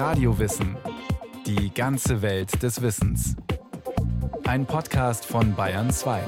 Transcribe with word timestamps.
Radiowissen. 0.00 0.78
Die 1.44 1.74
ganze 1.74 2.22
Welt 2.22 2.62
des 2.62 2.80
Wissens. 2.80 3.36
Ein 4.46 4.64
Podcast 4.64 5.26
von 5.26 5.54
Bayern 5.54 5.90
2. 5.90 6.22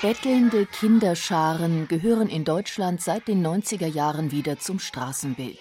Bettelnde 0.00 0.64
Kinderscharen 0.64 1.86
gehören 1.88 2.30
in 2.30 2.46
Deutschland 2.46 3.02
seit 3.02 3.28
den 3.28 3.46
90er 3.46 3.88
Jahren 3.88 4.32
wieder 4.32 4.58
zum 4.58 4.78
Straßenbild. 4.78 5.58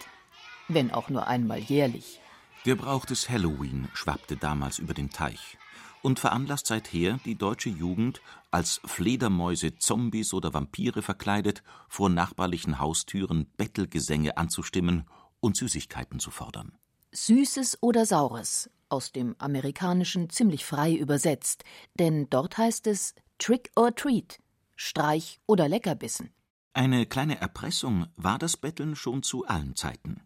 Wenn 0.69 0.91
auch 0.91 1.09
nur 1.09 1.27
einmal 1.27 1.59
jährlich. 1.59 2.21
Der 2.65 2.75
Brauch 2.75 3.05
des 3.05 3.29
Halloween 3.29 3.87
schwappte 3.93 4.35
damals 4.35 4.79
über 4.79 4.93
den 4.93 5.09
Teich 5.09 5.57
und 6.01 6.19
veranlasst 6.19 6.67
seither 6.67 7.19
die 7.25 7.35
deutsche 7.35 7.69
Jugend, 7.69 8.21
als 8.51 8.81
Fledermäuse, 8.85 9.75
Zombies 9.75 10.33
oder 10.33 10.53
Vampire 10.53 11.01
verkleidet, 11.01 11.63
vor 11.89 12.09
nachbarlichen 12.09 12.79
Haustüren 12.79 13.47
Bettelgesänge 13.57 14.37
anzustimmen 14.37 15.05
und 15.39 15.57
Süßigkeiten 15.57 16.19
zu 16.19 16.31
fordern. 16.31 16.77
Süßes 17.13 17.81
oder 17.81 18.05
Saures, 18.05 18.69
aus 18.89 19.11
dem 19.11 19.35
Amerikanischen 19.39 20.29
ziemlich 20.29 20.65
frei 20.65 20.93
übersetzt, 20.93 21.63
denn 21.95 22.29
dort 22.29 22.57
heißt 22.57 22.87
es 22.87 23.15
Trick 23.37 23.71
or 23.75 23.95
Treat, 23.95 24.39
Streich 24.75 25.39
oder 25.45 25.67
Leckerbissen. 25.67 26.31
Eine 26.73 27.05
kleine 27.05 27.39
Erpressung 27.41 28.07
war 28.17 28.37
das 28.37 28.55
Betteln 28.55 28.95
schon 28.95 29.23
zu 29.23 29.45
allen 29.45 29.75
Zeiten. 29.75 30.21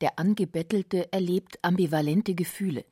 Der 0.00 0.18
Angebettelte 0.18 1.12
erlebt 1.12 1.58
ambivalente 1.62 2.34
Gefühle. 2.34 2.84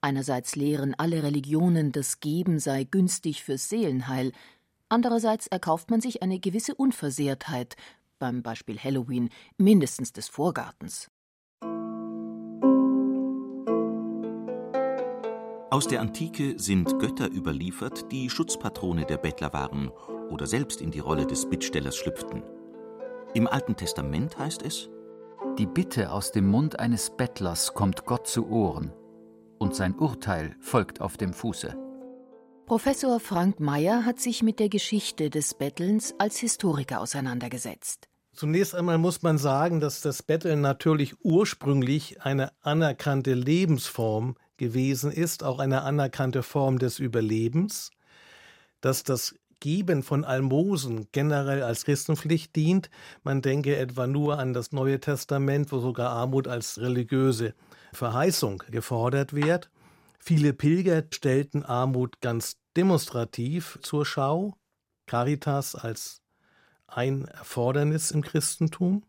Einerseits 0.00 0.56
lehren 0.56 0.94
alle 0.96 1.22
Religionen, 1.22 1.92
das 1.92 2.18
Geben 2.18 2.58
sei 2.58 2.84
günstig 2.84 3.44
fürs 3.44 3.68
Seelenheil, 3.68 4.32
andererseits 4.88 5.46
erkauft 5.46 5.90
man 5.90 6.00
sich 6.00 6.22
eine 6.22 6.40
gewisse 6.40 6.74
Unversehrtheit, 6.74 7.76
beim 8.18 8.42
Beispiel 8.42 8.78
Halloween 8.78 9.30
mindestens 9.56 10.12
des 10.12 10.28
Vorgartens. 10.28 11.10
Aus 15.70 15.86
der 15.86 16.00
Antike 16.00 16.54
sind 16.58 16.98
Götter 16.98 17.30
überliefert, 17.30 18.10
die 18.10 18.30
Schutzpatrone 18.30 19.04
der 19.04 19.18
Bettler 19.18 19.52
waren 19.52 19.90
oder 20.30 20.46
selbst 20.46 20.80
in 20.80 20.90
die 20.90 20.98
Rolle 20.98 21.26
des 21.26 21.48
Bittstellers 21.48 21.96
schlüpften. 21.96 22.42
Im 23.34 23.46
Alten 23.46 23.76
Testament 23.76 24.38
heißt 24.38 24.62
es: 24.62 24.88
Die 25.58 25.66
Bitte 25.66 26.12
aus 26.12 26.32
dem 26.32 26.46
Mund 26.46 26.78
eines 26.78 27.10
Bettlers 27.10 27.74
kommt 27.74 28.04
Gott 28.06 28.26
zu 28.26 28.48
Ohren, 28.48 28.92
und 29.58 29.74
sein 29.74 29.94
Urteil 29.94 30.56
folgt 30.60 31.00
auf 31.00 31.16
dem 31.16 31.32
Fuße. 31.32 31.76
Professor 32.66 33.18
Frank 33.18 33.60
Mayer 33.60 34.04
hat 34.04 34.20
sich 34.20 34.42
mit 34.42 34.60
der 34.60 34.68
Geschichte 34.68 35.30
des 35.30 35.54
Bettelns 35.54 36.14
als 36.18 36.38
Historiker 36.38 37.00
auseinandergesetzt. 37.00 38.08
Zunächst 38.32 38.74
einmal 38.74 38.98
muss 38.98 39.22
man 39.22 39.38
sagen, 39.38 39.80
dass 39.80 40.00
das 40.00 40.22
Betteln 40.22 40.60
natürlich 40.60 41.14
ursprünglich 41.24 42.22
eine 42.22 42.52
anerkannte 42.60 43.34
Lebensform 43.34 44.36
gewesen 44.58 45.10
ist, 45.10 45.42
auch 45.42 45.58
eine 45.58 45.82
anerkannte 45.82 46.42
Form 46.42 46.78
des 46.78 46.98
Überlebens, 46.98 47.90
dass 48.80 49.02
das 49.02 49.34
Geben 49.60 50.02
von 50.02 50.24
Almosen 50.24 51.08
generell 51.12 51.62
als 51.62 51.84
Christenpflicht 51.84 52.54
dient. 52.54 52.90
Man 53.22 53.42
denke 53.42 53.76
etwa 53.76 54.06
nur 54.06 54.38
an 54.38 54.52
das 54.52 54.72
Neue 54.72 55.00
Testament, 55.00 55.72
wo 55.72 55.80
sogar 55.80 56.10
Armut 56.10 56.48
als 56.48 56.80
religiöse 56.80 57.54
Verheißung 57.92 58.62
gefordert 58.70 59.34
wird. 59.34 59.70
Viele 60.18 60.52
Pilger 60.52 61.04
stellten 61.10 61.64
Armut 61.64 62.20
ganz 62.20 62.56
demonstrativ 62.76 63.78
zur 63.82 64.04
Schau, 64.04 64.54
Caritas 65.06 65.74
als 65.74 66.22
ein 66.86 67.26
Erfordernis 67.26 68.10
im 68.10 68.22
Christentum. 68.22 69.02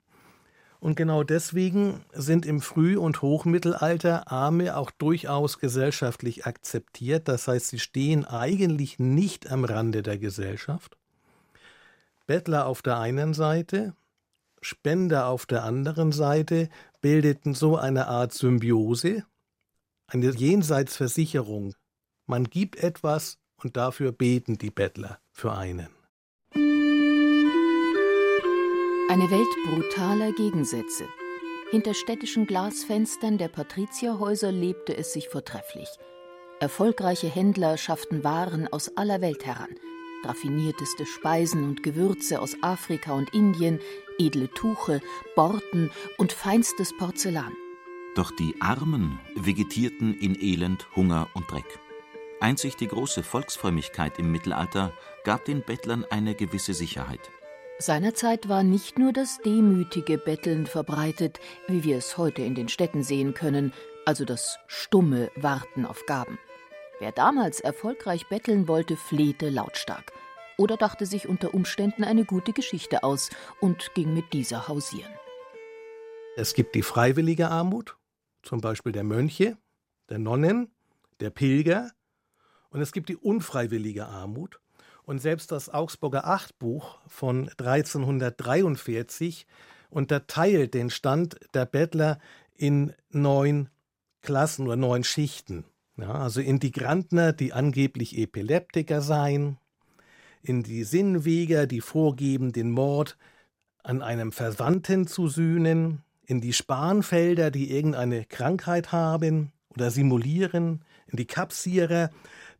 Und 0.79 0.95
genau 0.95 1.23
deswegen 1.23 2.05
sind 2.13 2.45
im 2.45 2.61
Früh- 2.61 2.97
und 2.97 3.21
Hochmittelalter 3.21 4.31
Arme 4.31 4.77
auch 4.77 4.91
durchaus 4.91 5.59
gesellschaftlich 5.59 6.45
akzeptiert. 6.45 7.27
Das 7.27 7.47
heißt, 7.49 7.67
sie 7.67 7.79
stehen 7.79 8.23
eigentlich 8.23 8.97
nicht 8.97 9.51
am 9.51 9.65
Rande 9.65 10.03
der 10.03 10.17
Gesellschaft. 10.17 10.97
Bettler 12.27 12.65
auf 12.65 12.81
der 12.81 12.99
einen 12.99 13.33
Seite, 13.33 13.93
Spender 14.61 15.27
auf 15.27 15.45
der 15.45 15.63
anderen 15.63 16.11
Seite 16.11 16.69
bildeten 17.01 17.53
so 17.53 17.77
eine 17.77 18.07
Art 18.07 18.33
Symbiose, 18.33 19.23
eine 20.07 20.31
Jenseitsversicherung. 20.31 21.75
Man 22.25 22.45
gibt 22.45 22.77
etwas 22.77 23.37
und 23.57 23.77
dafür 23.77 24.11
beten 24.11 24.57
die 24.57 24.71
Bettler 24.71 25.19
für 25.31 25.53
einen. 25.53 25.98
Eine 29.09 29.31
Welt 29.31 29.47
brutaler 29.65 30.31
Gegensätze. 30.33 31.07
Hinter 31.71 31.95
städtischen 31.95 32.45
Glasfenstern 32.45 33.39
der 33.39 33.47
Patrizierhäuser 33.47 34.51
lebte 34.51 34.95
es 34.95 35.13
sich 35.13 35.29
vortrefflich. 35.29 35.89
Erfolgreiche 36.59 37.27
Händler 37.27 37.77
schafften 37.77 38.23
Waren 38.23 38.71
aus 38.71 38.95
aller 38.97 39.19
Welt 39.19 39.47
heran. 39.47 39.71
Raffinierteste 40.23 41.07
Speisen 41.07 41.63
und 41.63 41.81
Gewürze 41.81 42.39
aus 42.39 42.55
Afrika 42.61 43.13
und 43.13 43.33
Indien, 43.33 43.79
edle 44.19 44.47
Tuche, 44.53 45.01
Borten 45.35 45.89
und 46.19 46.31
feinstes 46.31 46.95
Porzellan. 46.95 47.53
Doch 48.13 48.29
die 48.29 48.53
Armen 48.59 49.19
vegetierten 49.35 50.13
in 50.19 50.39
Elend, 50.39 50.85
Hunger 50.95 51.29
und 51.33 51.49
Dreck. 51.49 51.79
Einzig 52.41 52.75
die 52.75 52.87
große 52.87 53.23
Volksfrömmigkeit 53.23 54.19
im 54.19 54.31
Mittelalter 54.31 54.93
gab 55.23 55.45
den 55.45 55.63
Bettlern 55.63 56.05
eine 56.11 56.35
gewisse 56.35 56.75
Sicherheit. 56.75 57.31
Seinerzeit 57.81 58.49
war 58.49 58.61
nicht 58.61 58.99
nur 58.99 59.13
das 59.13 59.39
demütige 59.39 60.17
Betteln 60.17 60.67
verbreitet, 60.67 61.39
wie 61.69 61.85
wir 61.85 61.97
es 61.97 62.17
heute 62.17 62.41
in 62.41 62.53
den 62.53 62.67
Städten 62.67 63.03
sehen 63.03 63.33
können, 63.33 63.71
also 64.05 64.25
das 64.25 64.59
stumme 64.67 65.31
Warten 65.37 65.85
auf 65.85 66.05
Gaben. 66.05 66.37
Wer 66.99 67.13
damals 67.13 67.61
erfolgreich 67.61 68.27
betteln 68.27 68.67
wollte, 68.67 68.97
flehte 68.97 69.49
lautstark 69.49 70.11
oder 70.57 70.75
dachte 70.75 71.05
sich 71.05 71.29
unter 71.29 71.53
Umständen 71.53 72.03
eine 72.03 72.25
gute 72.25 72.51
Geschichte 72.51 73.01
aus 73.03 73.29
und 73.61 73.93
ging 73.95 74.13
mit 74.13 74.33
dieser 74.33 74.67
hausieren. 74.67 75.13
Es 76.35 76.53
gibt 76.53 76.75
die 76.75 76.81
freiwillige 76.81 77.49
Armut, 77.49 77.95
zum 78.43 78.59
Beispiel 78.59 78.91
der 78.91 79.05
Mönche, 79.05 79.57
der 80.09 80.19
Nonnen, 80.19 80.69
der 81.21 81.29
Pilger, 81.29 81.91
und 82.71 82.81
es 82.81 82.91
gibt 82.91 83.07
die 83.07 83.15
unfreiwillige 83.15 84.05
Armut, 84.05 84.59
und 85.09 85.17
selbst 85.17 85.51
das 85.51 85.73
Augsburger 85.73 86.27
Achtbuch 86.27 86.99
von 87.07 87.49
1343 87.57 89.47
unterteilt 89.89 90.75
den 90.75 90.91
Stand 90.91 91.39
der 91.55 91.65
Bettler 91.65 92.19
in 92.53 92.93
neun 93.09 93.69
Klassen 94.21 94.67
oder 94.67 94.75
neun 94.75 95.03
Schichten. 95.03 95.65
Ja, 95.97 96.11
also 96.11 96.41
in 96.41 96.59
die 96.59 96.69
Grantner, 96.71 97.33
die 97.33 97.53
angeblich 97.53 98.19
Epileptiker 98.19 99.01
seien, 99.01 99.57
in 100.43 100.61
die 100.61 100.83
Sinnweger, 100.83 101.65
die 101.65 101.81
vorgeben, 101.81 102.51
den 102.51 102.69
Mord 102.69 103.17
an 103.81 104.03
einem 104.03 104.31
Verwandten 104.31 105.07
zu 105.07 105.27
sühnen, 105.27 106.03
in 106.27 106.39
die 106.39 106.53
Spanfelder, 106.53 107.49
die 107.49 107.71
irgendeine 107.71 108.25
Krankheit 108.25 108.91
haben 108.91 109.53
oder 109.69 109.89
simulieren, 109.89 110.85
in 111.07 111.17
die 111.17 111.25
Kapsierer, 111.25 112.11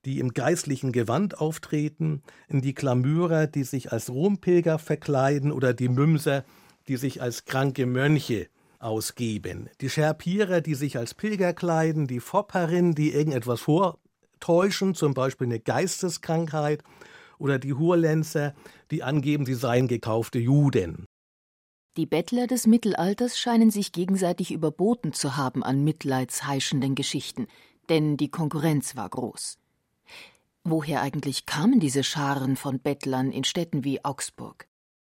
die 0.06 0.20
im 0.20 0.34
geistlichen 0.34 0.92
Gewand 0.92 1.40
auftreten, 1.40 2.22
in 2.48 2.62
die 2.62 2.74
Klamürer, 2.74 3.48
die 3.48 3.64
sich 3.64 3.92
als 3.92 4.10
Rompilger 4.10 4.80
verkleiden 4.80 5.52
oder 5.52 5.74
die 5.74 5.90
Mümser, 5.90 6.46
die 6.88 6.98
sich 6.98 7.22
als 7.22 7.46
kranke 7.46 7.86
Mönche 7.86 8.48
ausgeben, 8.80 9.70
die 9.82 9.90
Scherpierer, 9.90 10.62
die 10.62 10.76
sich 10.76 10.98
als 10.98 11.14
Pilger 11.14 11.54
kleiden, 11.54 12.08
die 12.08 12.22
Fopperinnen, 12.22 12.96
die 12.96 13.12
irgendetwas 13.12 13.62
vortäuschen, 13.62 14.96
zum 14.96 15.14
Beispiel 15.14 15.48
eine 15.48 15.60
Geisteskrankheit, 15.60 16.84
oder 17.40 17.58
die 17.58 17.74
Hurlenzer, 17.74 18.54
die 18.92 19.02
angeben, 19.02 19.46
sie 19.46 19.54
seien 19.54 19.88
gekaufte 19.88 20.40
Juden. 20.40 21.06
Die 21.98 22.06
Bettler 22.06 22.48
des 22.48 22.68
Mittelalters 22.68 23.40
scheinen 23.40 23.72
sich 23.72 23.92
gegenseitig 23.92 24.52
überboten 24.52 25.14
zu 25.14 25.38
haben 25.38 25.64
an 25.64 25.84
mitleidsheischenden 25.84 26.96
Geschichten, 26.96 27.48
denn 27.90 28.16
die 28.16 28.30
Konkurrenz 28.30 28.96
war 28.96 29.10
groß. 29.10 29.58
Woher 30.64 31.02
eigentlich 31.02 31.46
kamen 31.46 31.80
diese 31.80 32.04
Scharen 32.04 32.56
von 32.56 32.80
Bettlern 32.80 33.32
in 33.32 33.44
Städten 33.44 33.84
wie 33.84 34.04
Augsburg? 34.04 34.68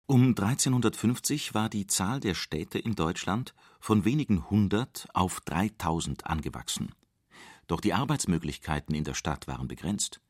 Um 0.06 0.28
1350 0.28 1.54
war 1.54 1.68
die 1.68 1.86
Zahl 1.86 2.20
der 2.20 2.34
Städte 2.34 2.78
in 2.78 2.94
Deutschland 2.94 3.54
von 3.80 4.04
wenigen 4.04 4.50
hundert 4.50 5.06
auf 5.14 5.40
3000 5.40 6.26
angewachsen. 6.26 6.94
Doch 7.66 7.80
die 7.80 7.94
Arbeitsmöglichkeiten 7.94 8.94
in 8.94 9.04
der 9.04 9.14
Stadt 9.14 9.46
waren 9.46 9.68
begrenzt. 9.68 10.20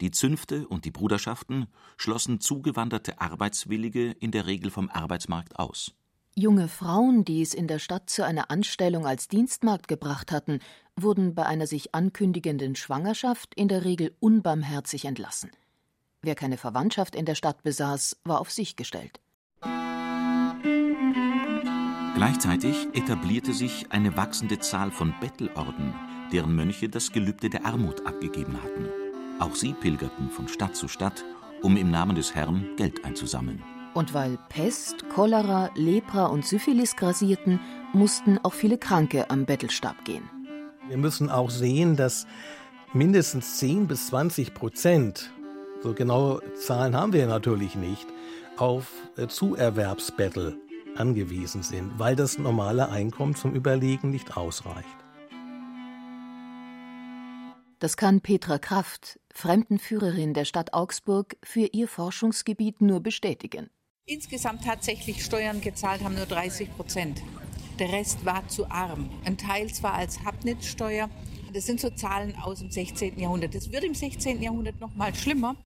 Die 0.00 0.10
Zünfte 0.10 0.66
und 0.68 0.84
die 0.84 0.90
Bruderschaften 0.90 1.66
schlossen 1.96 2.40
zugewanderte 2.40 3.20
Arbeitswillige 3.20 4.10
in 4.10 4.32
der 4.32 4.46
Regel 4.46 4.70
vom 4.70 4.90
Arbeitsmarkt 4.90 5.58
aus. 5.58 5.94
Junge 6.34 6.68
Frauen, 6.68 7.26
die 7.26 7.42
es 7.42 7.52
in 7.52 7.66
der 7.66 7.78
Stadt 7.78 8.08
zu 8.08 8.24
einer 8.24 8.50
Anstellung 8.50 9.06
als 9.06 9.28
Dienstmagd 9.28 9.86
gebracht 9.86 10.32
hatten, 10.32 10.60
wurden 10.96 11.34
bei 11.34 11.44
einer 11.44 11.66
sich 11.66 11.94
ankündigenden 11.94 12.74
Schwangerschaft 12.74 13.54
in 13.54 13.68
der 13.68 13.84
Regel 13.84 14.16
unbarmherzig 14.18 15.04
entlassen. 15.04 15.50
Wer 16.22 16.34
keine 16.34 16.56
Verwandtschaft 16.56 17.14
in 17.16 17.26
der 17.26 17.34
Stadt 17.34 17.62
besaß, 17.62 18.16
war 18.24 18.40
auf 18.40 18.50
sich 18.50 18.76
gestellt. 18.76 19.20
Gleichzeitig 22.14 22.88
etablierte 22.94 23.52
sich 23.52 23.86
eine 23.90 24.16
wachsende 24.16 24.58
Zahl 24.58 24.90
von 24.90 25.12
Bettelorden, 25.20 25.92
deren 26.32 26.56
Mönche 26.56 26.88
das 26.88 27.12
Gelübde 27.12 27.50
der 27.50 27.66
Armut 27.66 28.06
abgegeben 28.06 28.56
hatten. 28.62 28.88
Auch 29.38 29.54
sie 29.54 29.74
pilgerten 29.74 30.30
von 30.30 30.48
Stadt 30.48 30.76
zu 30.76 30.88
Stadt, 30.88 31.26
um 31.60 31.76
im 31.76 31.90
Namen 31.90 32.16
des 32.16 32.34
Herrn 32.34 32.74
Geld 32.76 33.04
einzusammeln. 33.04 33.62
Und 33.94 34.14
weil 34.14 34.38
Pest, 34.48 35.08
Cholera, 35.10 35.70
Lepra 35.74 36.26
und 36.26 36.46
Syphilis 36.46 36.96
grasierten, 36.96 37.60
mussten 37.92 38.38
auch 38.38 38.54
viele 38.54 38.78
Kranke 38.78 39.30
am 39.30 39.44
Bettelstab 39.44 40.04
gehen. 40.04 40.28
Wir 40.88 40.96
müssen 40.96 41.30
auch 41.30 41.50
sehen, 41.50 41.96
dass 41.96 42.26
mindestens 42.94 43.58
10 43.58 43.86
bis 43.86 44.08
20 44.08 44.54
Prozent, 44.54 45.30
so 45.82 45.94
genaue 45.94 46.40
Zahlen 46.54 46.96
haben 46.96 47.12
wir 47.12 47.26
natürlich 47.26 47.76
nicht, 47.76 48.06
auf 48.56 48.88
äh, 49.16 49.26
Zuerwerbsbettel 49.26 50.58
angewiesen 50.96 51.62
sind, 51.62 51.98
weil 51.98 52.16
das 52.16 52.38
normale 52.38 52.88
Einkommen 52.88 53.34
zum 53.34 53.54
Überlegen 53.54 54.10
nicht 54.10 54.36
ausreicht. 54.36 54.86
Das 57.78 57.96
kann 57.96 58.20
Petra 58.20 58.58
Kraft, 58.58 59.18
Fremdenführerin 59.32 60.34
der 60.34 60.44
Stadt 60.44 60.72
Augsburg, 60.72 61.36
für 61.42 61.68
ihr 61.72 61.88
Forschungsgebiet 61.88 62.80
nur 62.80 63.00
bestätigen. 63.00 63.70
Insgesamt 64.04 64.64
tatsächlich 64.64 65.24
Steuern 65.24 65.60
gezahlt 65.60 66.02
haben 66.02 66.16
nur 66.16 66.26
30 66.26 66.74
Prozent. 66.76 67.22
Der 67.78 67.92
Rest 67.92 68.24
war 68.24 68.46
zu 68.48 68.68
arm. 68.68 69.08
Ein 69.24 69.38
Teil 69.38 69.72
zwar 69.72 69.94
als 69.94 70.24
Habnitzsteuer, 70.24 71.08
das 71.52 71.66
sind 71.66 71.80
so 71.80 71.90
Zahlen 71.90 72.34
aus 72.36 72.58
dem 72.58 72.70
16. 72.70 73.18
Jahrhundert. 73.18 73.54
Das 73.54 73.70
wird 73.70 73.84
im 73.84 73.94
16. 73.94 74.42
Jahrhundert 74.42 74.80
noch 74.80 74.94
mal 74.94 75.14
schlimmer. 75.14 75.56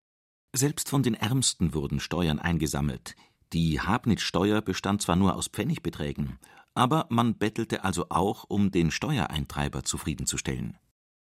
Selbst 0.55 0.89
von 0.89 1.03
den 1.03 1.15
Ärmsten 1.15 1.75
wurden 1.75 2.01
Steuern 2.01 2.39
eingesammelt. 2.39 3.15
Die 3.53 3.81
Habnitzsteuer 3.81 4.61
bestand 4.61 5.03
zwar 5.03 5.17
nur 5.17 5.35
aus 5.35 5.49
Pfennigbeträgen, 5.49 6.39
aber 6.75 7.07
man 7.09 7.37
bettelte 7.37 7.85
also 7.85 8.07
auch, 8.11 8.45
um 8.49 8.71
den 8.71 8.91
Steuereintreiber 8.91 9.85
zufriedenzustellen. 9.85 10.77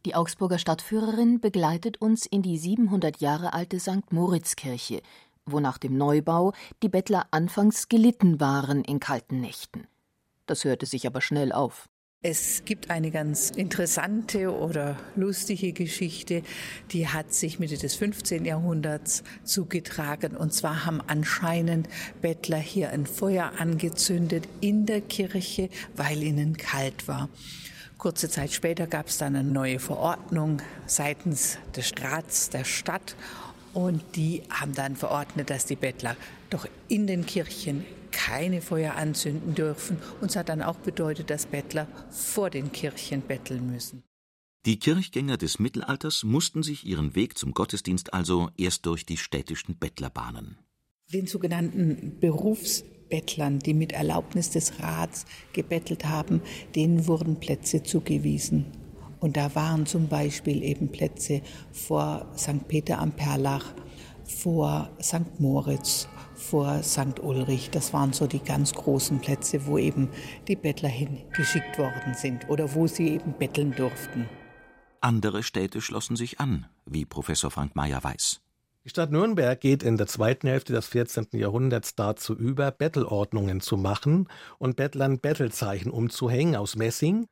Die 0.06 0.14
Augsburger 0.14 0.60
Stadtführerin 0.60 1.40
begleitet 1.42 2.00
uns 2.00 2.28
in 2.28 2.44
die 2.44 2.60
700 2.60 3.22
Jahre 3.22 3.54
alte 3.54 3.80
St. 3.80 4.12
Moritzkirche, 4.12 5.02
wo 5.46 5.60
nach 5.60 5.78
dem 5.78 5.98
Neubau 5.98 6.54
die 6.82 6.90
Bettler 6.90 7.28
anfangs 7.32 7.88
gelitten 7.90 8.40
waren 8.40 8.84
in 8.84 9.00
kalten 9.00 9.42
Nächten. 9.42 9.88
Das 10.46 10.64
hörte 10.64 10.86
sich 10.86 11.08
aber 11.08 11.22
schnell 11.22 11.52
auf. 11.52 11.90
Es 12.28 12.66
gibt 12.66 12.90
eine 12.90 13.12
ganz 13.12 13.52
interessante 13.52 14.52
oder 14.52 14.98
lustige 15.16 15.74
Geschichte, 15.74 16.42
die 16.92 17.08
hat 17.08 17.32
sich 17.32 17.60
Mitte 17.60 17.78
des 17.78 17.94
15. 17.94 18.46
Jahrhunderts 18.46 19.24
zugetragen. 19.44 20.36
Und 20.36 20.52
zwar 20.52 20.88
haben 20.88 21.02
anscheinend 21.06 21.88
Bettler 22.24 22.58
hier 22.58 22.90
ein 22.90 23.06
Feuer 23.06 23.52
angezündet 23.60 24.48
in 24.60 24.88
der 24.88 25.02
Kirche, 25.02 25.70
weil 25.96 26.24
ihnen 26.24 26.58
kalt 26.58 27.08
war. 27.08 27.30
Kurze 28.00 28.28
Zeit 28.28 28.52
später 28.52 28.88
gab 28.88 29.08
es 29.08 29.20
dann 29.20 29.36
eine 29.36 29.48
neue 29.48 29.78
Verordnung 29.78 30.64
seitens 30.88 31.60
des 31.76 31.94
Rats 32.02 32.50
der 32.50 32.64
Stadt 32.64 33.16
und 33.76 34.02
die 34.16 34.42
haben 34.50 34.74
dann 34.74 34.96
verordnet, 34.96 35.50
dass 35.50 35.66
die 35.66 35.76
Bettler 35.76 36.16
doch 36.50 36.66
in 36.88 37.08
den 37.08 37.26
Kirchen 37.26 37.86
keine 38.12 38.62
Feuer 38.62 38.96
anzünden 38.96 39.54
dürfen. 39.54 39.98
Und 40.22 40.32
es 40.32 40.38
hat 40.38 40.48
dann 40.48 40.62
auch 40.62 40.78
bedeutet, 40.78 41.30
dass 41.30 41.46
Bettler 41.46 41.88
vor 42.10 42.50
den 42.50 42.72
Kirchen 42.72 43.22
betteln 43.22 43.70
müssen. 43.70 44.04
Die 44.66 44.80
Kirchgänger 44.80 45.38
des 45.38 45.60
Mittelalters 45.60 46.24
mussten 46.24 46.64
sich 46.64 46.86
ihren 46.86 47.16
Weg 47.16 47.38
zum 47.38 47.54
Gottesdienst 47.54 48.14
also 48.14 48.50
erst 48.58 48.86
durch 48.86 49.06
die 49.06 49.18
städtischen 49.18 49.78
Bettler 49.78 50.10
bahnen. 50.10 50.58
Den 51.12 51.28
sogenannten 51.28 52.18
Berufsbettlern, 52.22 53.60
die 53.60 53.74
mit 53.74 53.92
Erlaubnis 53.92 54.50
des 54.52 54.80
Rats 54.80 55.26
gebettelt 55.52 56.06
haben, 56.06 56.42
denen 56.76 57.08
wurden 57.08 57.40
Plätze 57.42 57.84
zugewiesen. 57.84 58.85
Und 59.26 59.38
da 59.38 59.56
waren 59.56 59.88
zum 59.88 60.08
Beispiel 60.08 60.62
eben 60.62 60.92
Plätze 60.92 61.42
vor 61.72 62.28
St. 62.38 62.68
Peter 62.68 63.00
am 63.00 63.12
Perlach, 63.12 63.74
vor 64.24 64.92
St. 65.02 65.40
Moritz, 65.40 66.08
vor 66.36 66.84
St. 66.84 67.20
Ulrich. 67.24 67.72
Das 67.72 67.92
waren 67.92 68.14
so 68.14 68.28
die 68.28 68.38
ganz 68.38 68.72
großen 68.76 69.20
Plätze, 69.22 69.66
wo 69.66 69.80
eben 69.80 70.10
die 70.48 70.56
Bettler 70.56 70.90
hingeschickt 70.90 71.80
worden 71.80 72.14
sind 72.14 72.48
oder 72.50 72.76
wo 72.76 72.86
sie 72.86 73.16
eben 73.16 73.34
betteln 73.34 73.74
durften. 73.76 74.30
Andere 75.02 75.42
Städte 75.42 75.82
schlossen 75.82 76.16
sich 76.16 76.40
an, 76.40 76.68
wie 76.86 77.04
Professor 77.06 77.50
Frank 77.50 77.76
Mayer 77.76 78.04
weiß. 78.04 78.42
Die 78.84 78.90
Stadt 78.90 79.12
Nürnberg 79.12 79.60
geht 79.60 79.82
in 79.82 79.98
der 79.98 80.06
zweiten 80.06 80.48
Hälfte 80.48 80.72
des 80.72 80.86
14. 80.86 81.30
Jahrhunderts 81.32 81.96
dazu 81.96 82.36
über, 82.36 82.70
Bettelordnungen 82.70 83.60
zu 83.60 83.76
machen 83.76 84.30
und 84.60 84.76
Bettlern 84.76 85.18
Bettelzeichen 85.18 85.90
umzuhängen 85.90 86.56
aus 86.56 86.76
Messing. 86.76 87.26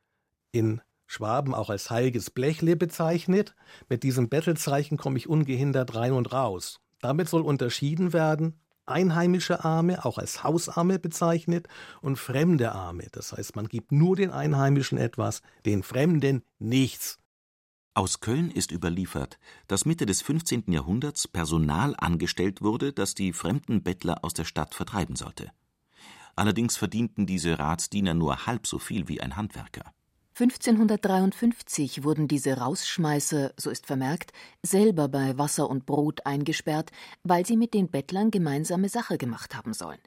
In 0.50 0.80
Schwaben 1.06 1.54
auch 1.54 1.70
als 1.70 1.90
heiliges 1.90 2.30
Blechle 2.30 2.76
bezeichnet. 2.76 3.54
Mit 3.88 4.02
diesem 4.02 4.28
Bettelzeichen 4.28 4.96
komme 4.96 5.18
ich 5.18 5.28
ungehindert 5.28 5.94
rein 5.94 6.12
und 6.12 6.32
raus. 6.32 6.80
Damit 7.00 7.28
soll 7.28 7.42
unterschieden 7.42 8.12
werden 8.12 8.60
einheimische 8.86 9.64
Arme, 9.64 10.04
auch 10.04 10.18
als 10.18 10.44
Hausarme 10.44 10.98
bezeichnet, 10.98 11.68
und 12.00 12.16
fremde 12.16 12.72
Arme. 12.72 13.06
Das 13.12 13.32
heißt, 13.32 13.56
man 13.56 13.68
gibt 13.68 13.92
nur 13.92 14.16
den 14.16 14.30
Einheimischen 14.30 14.98
etwas, 14.98 15.42
den 15.64 15.82
Fremden 15.82 16.42
nichts. 16.58 17.18
Aus 17.94 18.18
Köln 18.18 18.50
ist 18.50 18.72
überliefert, 18.72 19.38
dass 19.68 19.84
Mitte 19.84 20.04
des 20.04 20.20
15. 20.22 20.64
Jahrhunderts 20.72 21.28
Personal 21.28 21.94
angestellt 21.96 22.60
wurde, 22.60 22.92
das 22.92 23.14
die 23.14 23.32
fremden 23.32 23.84
Bettler 23.84 24.24
aus 24.24 24.34
der 24.34 24.44
Stadt 24.44 24.74
vertreiben 24.74 25.14
sollte. 25.14 25.52
Allerdings 26.34 26.76
verdienten 26.76 27.26
diese 27.26 27.60
Ratsdiener 27.60 28.14
nur 28.14 28.46
halb 28.46 28.66
so 28.66 28.80
viel 28.80 29.06
wie 29.06 29.20
ein 29.20 29.36
Handwerker. 29.36 29.92
1553 30.36 32.02
wurden 32.02 32.26
diese 32.26 32.58
Rausschmeißer, 32.58 33.52
so 33.56 33.70
ist 33.70 33.86
vermerkt, 33.86 34.32
selber 34.64 35.06
bei 35.06 35.38
Wasser 35.38 35.70
und 35.70 35.86
Brot 35.86 36.26
eingesperrt, 36.26 36.90
weil 37.22 37.46
sie 37.46 37.56
mit 37.56 37.72
den 37.72 37.88
Bettlern 37.88 38.32
gemeinsame 38.32 38.88
Sache 38.88 39.16
gemacht 39.16 39.54
haben 39.54 39.74
sollen. 39.74 40.00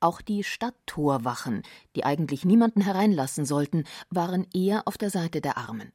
Auch 0.00 0.22
die 0.22 0.42
Stadttorwachen, 0.42 1.64
die 1.96 2.04
eigentlich 2.04 2.46
niemanden 2.46 2.80
hereinlassen 2.80 3.44
sollten, 3.44 3.84
waren 4.08 4.46
eher 4.54 4.88
auf 4.88 4.96
der 4.96 5.10
Seite 5.10 5.42
der 5.42 5.58
Armen. 5.58 5.92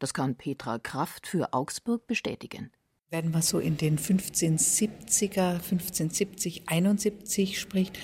Das 0.00 0.12
kann 0.12 0.34
Petra 0.34 0.80
Kraft 0.80 1.28
für 1.28 1.52
Augsburg 1.52 2.08
bestätigen. 2.08 2.72
Wenn 3.08 3.30
man 3.30 3.42
so 3.42 3.60
in 3.60 3.76
den 3.76 4.00
1570er, 4.00 5.54
1570, 5.54 6.68
71 6.68 7.60
spricht, 7.60 8.00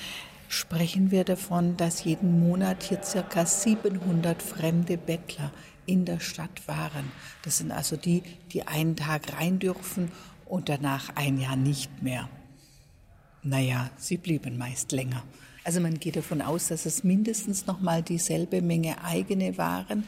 sprechen 0.48 1.10
wir 1.10 1.24
davon, 1.24 1.76
dass 1.76 2.04
jeden 2.04 2.40
Monat 2.40 2.82
hier 2.82 3.02
circa 3.02 3.46
700 3.46 4.42
fremde 4.42 4.96
Bettler 4.98 5.52
in 5.86 6.04
der 6.04 6.20
Stadt 6.20 6.66
waren. 6.66 7.10
Das 7.42 7.58
sind 7.58 7.70
also 7.70 7.96
die, 7.96 8.22
die 8.52 8.66
einen 8.66 8.96
Tag 8.96 9.38
rein 9.38 9.58
dürfen 9.58 10.10
und 10.44 10.68
danach 10.68 11.14
ein 11.14 11.38
Jahr 11.38 11.56
nicht 11.56 12.02
mehr. 12.02 12.28
Naja, 13.42 13.90
sie 13.96 14.16
blieben 14.16 14.58
meist 14.58 14.92
länger. 14.92 15.22
Also 15.64 15.80
man 15.80 15.98
geht 15.98 16.16
davon 16.16 16.42
aus, 16.42 16.68
dass 16.68 16.86
es 16.86 17.04
mindestens 17.04 17.66
noch 17.66 17.80
mal 17.80 18.02
dieselbe 18.02 18.62
Menge 18.62 19.02
eigene 19.02 19.58
waren. 19.58 20.04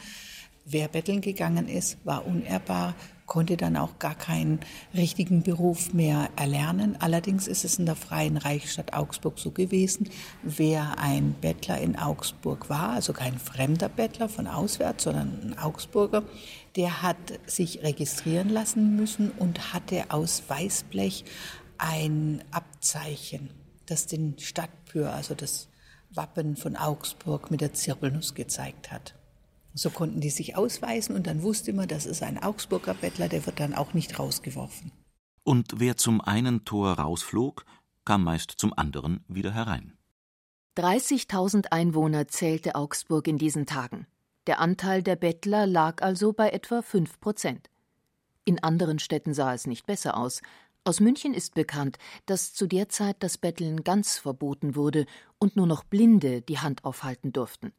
Wer 0.64 0.88
betteln 0.88 1.20
gegangen 1.20 1.68
ist, 1.68 1.98
war 2.04 2.26
unehrbar 2.26 2.94
konnte 3.28 3.56
dann 3.56 3.76
auch 3.76 4.00
gar 4.00 4.16
keinen 4.16 4.58
richtigen 4.92 5.42
Beruf 5.42 5.92
mehr 5.92 6.30
erlernen. 6.34 6.96
Allerdings 6.98 7.46
ist 7.46 7.64
es 7.64 7.78
in 7.78 7.86
der 7.86 7.94
Freien 7.94 8.38
Reichsstadt 8.38 8.94
Augsburg 8.94 9.38
so 9.38 9.52
gewesen, 9.52 10.08
wer 10.42 10.98
ein 10.98 11.34
Bettler 11.40 11.78
in 11.78 11.96
Augsburg 11.96 12.68
war, 12.68 12.94
also 12.94 13.12
kein 13.12 13.38
fremder 13.38 13.88
Bettler 13.88 14.28
von 14.28 14.48
auswärts, 14.48 15.04
sondern 15.04 15.38
ein 15.42 15.58
Augsburger, 15.58 16.24
der 16.74 17.02
hat 17.02 17.16
sich 17.46 17.82
registrieren 17.82 18.48
lassen 18.48 18.96
müssen 18.96 19.30
und 19.30 19.74
hatte 19.74 20.06
aus 20.08 20.42
Weißblech 20.48 21.24
ein 21.76 22.42
Abzeichen, 22.50 23.50
das 23.86 24.06
den 24.06 24.38
Stadtpür, 24.38 25.12
also 25.12 25.34
das 25.34 25.68
Wappen 26.10 26.56
von 26.56 26.76
Augsburg 26.76 27.50
mit 27.50 27.60
der 27.60 27.74
Zirbelnuss 27.74 28.34
gezeigt 28.34 28.90
hat. 28.90 29.17
So 29.78 29.90
konnten 29.90 30.20
die 30.20 30.30
sich 30.30 30.56
ausweisen 30.56 31.14
und 31.14 31.28
dann 31.28 31.44
wusste 31.44 31.72
man, 31.72 31.86
das 31.86 32.04
ist 32.04 32.24
ein 32.24 32.42
Augsburger 32.42 32.94
Bettler, 32.94 33.28
der 33.28 33.46
wird 33.46 33.60
dann 33.60 33.74
auch 33.74 33.94
nicht 33.94 34.18
rausgeworfen. 34.18 34.90
Und 35.44 35.74
wer 35.76 35.96
zum 35.96 36.20
einen 36.20 36.64
Tor 36.64 36.98
rausflog, 36.98 37.64
kam 38.04 38.24
meist 38.24 38.50
zum 38.56 38.72
anderen 38.76 39.24
wieder 39.28 39.54
herein. 39.54 39.96
30.000 40.76 41.66
Einwohner 41.70 42.26
zählte 42.26 42.74
Augsburg 42.74 43.28
in 43.28 43.38
diesen 43.38 43.66
Tagen. 43.66 44.08
Der 44.48 44.58
Anteil 44.58 45.04
der 45.04 45.14
Bettler 45.14 45.64
lag 45.64 46.02
also 46.02 46.32
bei 46.32 46.50
etwa 46.50 46.82
5 46.82 47.20
Prozent. 47.20 47.70
In 48.44 48.60
anderen 48.60 48.98
Städten 48.98 49.32
sah 49.32 49.54
es 49.54 49.68
nicht 49.68 49.86
besser 49.86 50.16
aus. 50.16 50.42
Aus 50.82 50.98
München 50.98 51.34
ist 51.34 51.54
bekannt, 51.54 51.98
dass 52.26 52.52
zu 52.52 52.66
der 52.66 52.88
Zeit 52.88 53.18
das 53.20 53.38
Betteln 53.38 53.84
ganz 53.84 54.18
verboten 54.18 54.74
wurde 54.74 55.06
und 55.38 55.54
nur 55.54 55.68
noch 55.68 55.84
Blinde 55.84 56.42
die 56.42 56.58
Hand 56.58 56.84
aufhalten 56.84 57.32
durften. 57.32 57.72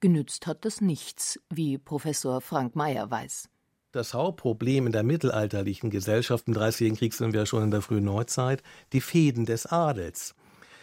Genützt 0.00 0.46
hat 0.46 0.64
das 0.64 0.80
nichts, 0.80 1.40
wie 1.48 1.78
Professor 1.78 2.40
Frank 2.40 2.76
Mayer 2.76 3.10
weiß. 3.10 3.48
Das 3.92 4.12
Hauptproblem 4.12 4.86
in 4.86 4.92
der 4.92 5.02
mittelalterlichen 5.02 5.88
Gesellschaft 5.88 6.48
im 6.48 6.54
Dreißigjährigen 6.54 6.98
Krieg 6.98 7.14
sind 7.14 7.32
wir 7.32 7.46
schon 7.46 7.62
in 7.62 7.70
der 7.70 7.80
frühen 7.80 8.04
Neuzeit, 8.04 8.62
die 8.92 9.00
Fehden 9.00 9.46
des 9.46 9.64
Adels. 9.64 10.34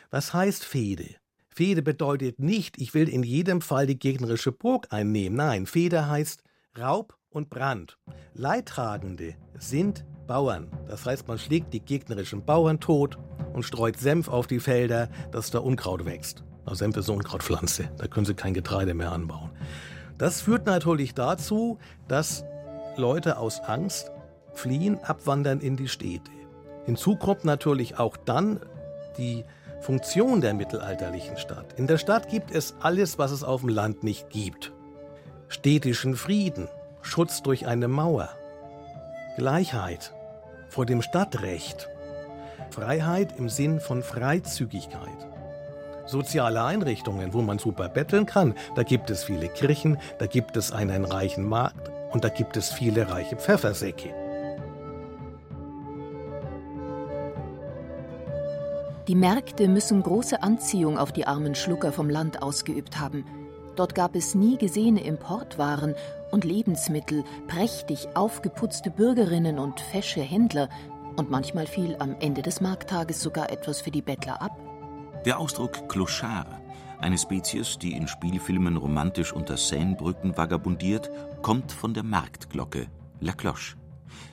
Was 0.10 0.34
heißt 0.34 0.66
Fehde? 0.66 1.16
Fehde 1.50 1.84
bedeutet 1.84 2.40
nicht, 2.40 2.82
ich 2.82 2.96
will 2.96 3.08
in 3.08 3.22
jedem 3.22 3.62
Fall 3.62 3.86
die 3.86 4.00
gegnerische 4.00 4.52
Burg 4.52 4.88
einnehmen. 4.90 5.38
Nein, 5.38 5.68
Fehde 5.68 6.08
heißt 6.08 6.42
Raub 6.76 7.16
und 7.30 7.52
Brand. 7.52 8.00
Leidtragende 8.34 9.36
sind 9.60 10.06
Bauern. 10.26 10.72
Das 10.88 11.06
heißt, 11.06 11.28
man 11.28 11.38
schlägt 11.38 11.72
die 11.74 11.82
gegnerischen 11.82 12.44
Bauern 12.44 12.80
tot 12.80 13.20
und 13.54 13.64
streut 13.64 13.98
Senf 13.98 14.28
auf 14.28 14.48
die 14.48 14.60
Felder, 14.60 15.10
dass 15.32 15.52
da 15.52 15.60
Unkraut 15.60 16.06
wächst. 16.06 16.44
Also 16.66 16.76
Senf 16.76 16.98
ist 16.98 17.10
eine 17.10 17.18
Unkrautpflanze, 17.18 17.90
da 17.98 18.08
können 18.08 18.26
sie 18.26 18.34
kein 18.34 18.54
Getreide 18.54 18.94
mehr 18.94 19.12
anbauen. 19.12 19.50
Das 20.18 20.42
führt 20.42 20.66
natürlich 20.66 21.14
dazu, 21.14 21.78
dass 22.08 22.46
Leute 22.96 23.38
aus 23.38 23.60
Angst 23.60 24.12
fliehen, 24.54 25.00
abwandern 25.04 25.60
in 25.60 25.76
die 25.76 25.88
Städte. 25.88 26.32
Hinzu 26.86 27.16
kommt 27.16 27.46
natürlich 27.46 27.98
auch 27.98 28.18
dann 28.18 28.60
die 29.18 29.44
Funktion 29.82 30.42
der 30.42 30.54
mittelalterlichen 30.54 31.38
Stadt. 31.38 31.74
In 31.78 31.88
der 31.88 31.98
Stadt 31.98 32.30
gibt 32.30 32.52
es 32.52 32.76
alles, 32.80 33.18
was 33.18 33.32
es 33.32 33.44
auf 33.44 33.62
dem 33.62 33.70
Land 33.70 34.04
nicht 34.04 34.30
gibt. 34.30 34.72
Städtischen 35.50 36.16
Frieden, 36.16 36.68
Schutz 37.02 37.44
durch 37.44 37.68
eine 37.68 37.88
Mauer, 37.88 38.30
Gleichheit 39.38 40.14
vor 40.70 40.86
dem 40.86 41.02
Stadtrecht, 41.02 41.90
Freiheit 42.72 43.38
im 43.38 43.50
Sinn 43.50 43.80
von 43.80 44.04
Freizügigkeit. 44.04 45.28
Soziale 46.06 46.64
Einrichtungen, 46.64 47.34
wo 47.34 47.42
man 47.42 47.60
super 47.60 47.88
betteln 47.88 48.26
kann, 48.26 48.56
da 48.76 48.84
gibt 48.84 49.10
es 49.10 49.24
viele 49.24 49.48
Kirchen, 49.48 49.98
da 50.20 50.26
gibt 50.26 50.58
es 50.58 50.72
einen 50.72 51.06
reichen 51.06 51.48
Markt, 51.48 51.92
und 52.12 52.24
da 52.24 52.30
gibt 52.30 52.58
es 52.58 52.72
viele 52.72 53.10
reiche 53.10 53.38
Pfeffersäcke. 53.38 54.14
Die 59.08 59.16
Märkte 59.16 59.68
müssen 59.68 60.02
große 60.02 60.42
Anziehung 60.44 60.98
auf 60.98 61.12
die 61.12 61.26
armen 61.26 61.56
Schlucker 61.56 61.92
vom 61.92 62.10
Land 62.10 62.42
ausgeübt 62.42 63.00
haben. 63.00 63.26
Dort 63.76 63.96
gab 63.96 64.16
es 64.16 64.36
nie 64.36 64.58
gesehene 64.58 65.04
Importwaren 65.04 65.96
und 66.32 66.46
Lebensmittel, 66.46 67.24
prächtig 67.48 68.08
aufgeputzte 68.14 68.92
Bürgerinnen 68.92 69.60
und 69.60 69.80
fesche 69.80 70.22
Händler, 70.22 70.70
und 71.16 71.30
manchmal 71.30 71.68
fiel 71.68 71.96
am 72.00 72.16
Ende 72.20 72.42
des 72.42 72.60
Markttages 72.60 73.22
sogar 73.22 73.52
etwas 73.52 73.82
für 73.82 73.92
die 73.92 74.02
Bettler 74.02 74.42
ab. 74.42 74.58
Der 75.26 75.40
Ausdruck 75.40 75.88
Clochard 75.90 76.64
eine 77.04 77.18
Spezies, 77.18 77.78
die 77.78 77.92
in 77.92 78.08
Spielfilmen 78.08 78.78
romantisch 78.78 79.34
unter 79.34 79.58
Seinebrücken 79.58 80.38
vagabundiert, 80.38 81.12
kommt 81.42 81.74
von 81.74 81.94
der 81.94 82.04
Marktglocke, 82.04 82.88
La 83.20 83.34
Cloche. 83.34 83.76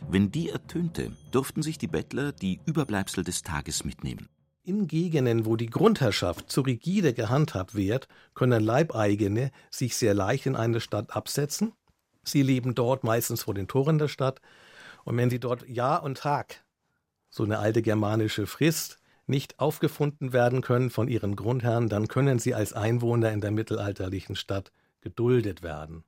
Wenn 0.08 0.30
die 0.30 0.50
ertönte, 0.50 1.10
durften 1.32 1.62
sich 1.62 1.78
die 1.78 1.88
Bettler 1.88 2.30
die 2.30 2.60
Überbleibsel 2.66 3.24
des 3.24 3.42
Tages 3.42 3.84
mitnehmen. 3.84 4.28
In 4.62 4.86
Gegenden, 4.86 5.46
wo 5.46 5.56
die 5.56 5.66
Grundherrschaft 5.66 6.48
zu 6.48 6.60
rigide 6.60 7.12
gehandhabt 7.12 7.74
wird, 7.74 8.06
können 8.34 8.62
Leibeigene 8.62 9.50
sich 9.68 9.96
sehr 9.96 10.14
leicht 10.14 10.46
in 10.46 10.54
eine 10.54 10.80
Stadt 10.80 11.10
absetzen. 11.10 11.72
Sie 12.22 12.42
leben 12.42 12.76
dort 12.76 13.02
meistens 13.02 13.42
vor 13.42 13.54
den 13.54 13.66
Toren 13.66 13.98
der 13.98 14.06
Stadt. 14.06 14.40
Und 15.02 15.16
wenn 15.16 15.30
sie 15.30 15.40
dort 15.40 15.68
Jahr 15.68 16.04
und 16.04 16.18
Tag, 16.18 16.62
so 17.30 17.42
eine 17.42 17.58
alte 17.58 17.82
germanische 17.82 18.46
Frist, 18.46 18.99
nicht 19.30 19.58
aufgefunden 19.58 20.32
werden 20.32 20.60
können 20.60 20.90
von 20.90 21.08
ihren 21.08 21.36
Grundherren, 21.36 21.88
dann 21.88 22.08
können 22.08 22.38
sie 22.38 22.54
als 22.54 22.72
Einwohner 22.74 23.32
in 23.32 23.40
der 23.40 23.50
mittelalterlichen 23.50 24.36
Stadt 24.36 24.72
geduldet 25.00 25.62
werden. 25.62 26.04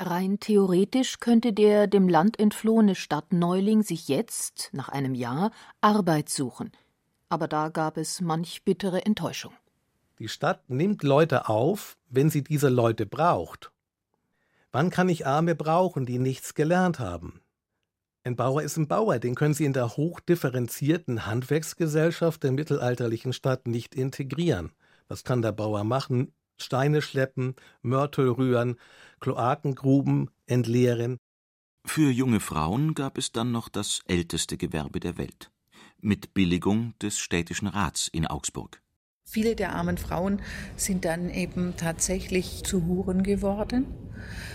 Rein 0.00 0.38
theoretisch 0.40 1.20
könnte 1.20 1.52
der 1.52 1.86
dem 1.86 2.08
Land 2.08 2.38
entflohene 2.38 2.94
Stadtneuling 2.94 3.82
sich 3.82 4.08
jetzt, 4.08 4.70
nach 4.72 4.88
einem 4.88 5.14
Jahr, 5.14 5.50
Arbeit 5.80 6.28
suchen. 6.28 6.70
Aber 7.28 7.48
da 7.48 7.70
gab 7.70 7.96
es 7.96 8.20
manch 8.20 8.62
bittere 8.62 9.04
Enttäuschung. 9.04 9.52
Die 10.18 10.28
Stadt 10.28 10.68
nimmt 10.68 11.02
Leute 11.02 11.48
auf, 11.48 11.96
wenn 12.08 12.30
sie 12.30 12.42
diese 12.42 12.68
Leute 12.68 13.06
braucht. 13.06 13.72
Wann 14.70 14.90
kann 14.90 15.08
ich 15.08 15.26
Arme 15.26 15.54
brauchen, 15.54 16.06
die 16.06 16.18
nichts 16.18 16.54
gelernt 16.54 16.98
haben? 16.98 17.40
Ein 18.26 18.34
Bauer 18.34 18.64
ist 18.64 18.76
ein 18.76 18.88
Bauer, 18.88 19.20
den 19.20 19.36
können 19.36 19.54
Sie 19.54 19.64
in 19.64 19.72
der 19.72 19.96
hochdifferenzierten 19.96 21.26
Handwerksgesellschaft 21.26 22.42
der 22.42 22.50
mittelalterlichen 22.50 23.32
Stadt 23.32 23.68
nicht 23.68 23.94
integrieren. 23.94 24.72
Was 25.06 25.22
kann 25.22 25.42
der 25.42 25.52
Bauer 25.52 25.84
machen? 25.84 26.32
Steine 26.56 27.02
schleppen, 27.02 27.54
Mörtel 27.82 28.30
rühren, 28.30 28.80
Kloakengruben 29.20 30.28
entleeren. 30.46 31.18
Für 31.84 32.10
junge 32.10 32.40
Frauen 32.40 32.94
gab 32.94 33.16
es 33.16 33.30
dann 33.30 33.52
noch 33.52 33.68
das 33.68 34.00
älteste 34.08 34.56
Gewerbe 34.56 34.98
der 34.98 35.18
Welt. 35.18 35.52
Mit 36.00 36.34
Billigung 36.34 36.94
des 37.00 37.20
städtischen 37.20 37.68
Rats 37.68 38.08
in 38.08 38.26
Augsburg. 38.26 38.82
Viele 39.28 39.56
der 39.56 39.74
armen 39.74 39.98
Frauen 39.98 40.40
sind 40.76 41.04
dann 41.04 41.30
eben 41.30 41.74
tatsächlich 41.76 42.62
zu 42.64 42.86
Huren 42.86 43.22
geworden 43.22 43.86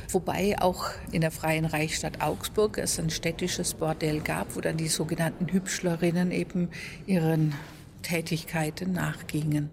Wobei 0.10 0.62
auch 0.62 0.90
in 1.12 1.22
der 1.22 1.32
Freien 1.32 1.66
Reichsstadt 1.66 2.22
Augsburg 2.22 2.78
es 2.78 3.00
ein 3.00 3.10
städtisches 3.10 3.76
Bordell 3.76 4.20
gab, 4.22 4.56
wo 4.56 4.62
dann 4.62 4.78
die 4.78 4.88
sogenannten 4.88 5.52
Hübschlerinnen 5.52 6.32
eben 6.32 6.70
ihren 7.06 7.54
Tätigkeiten 8.02 8.92
nachgingen. 8.94 9.70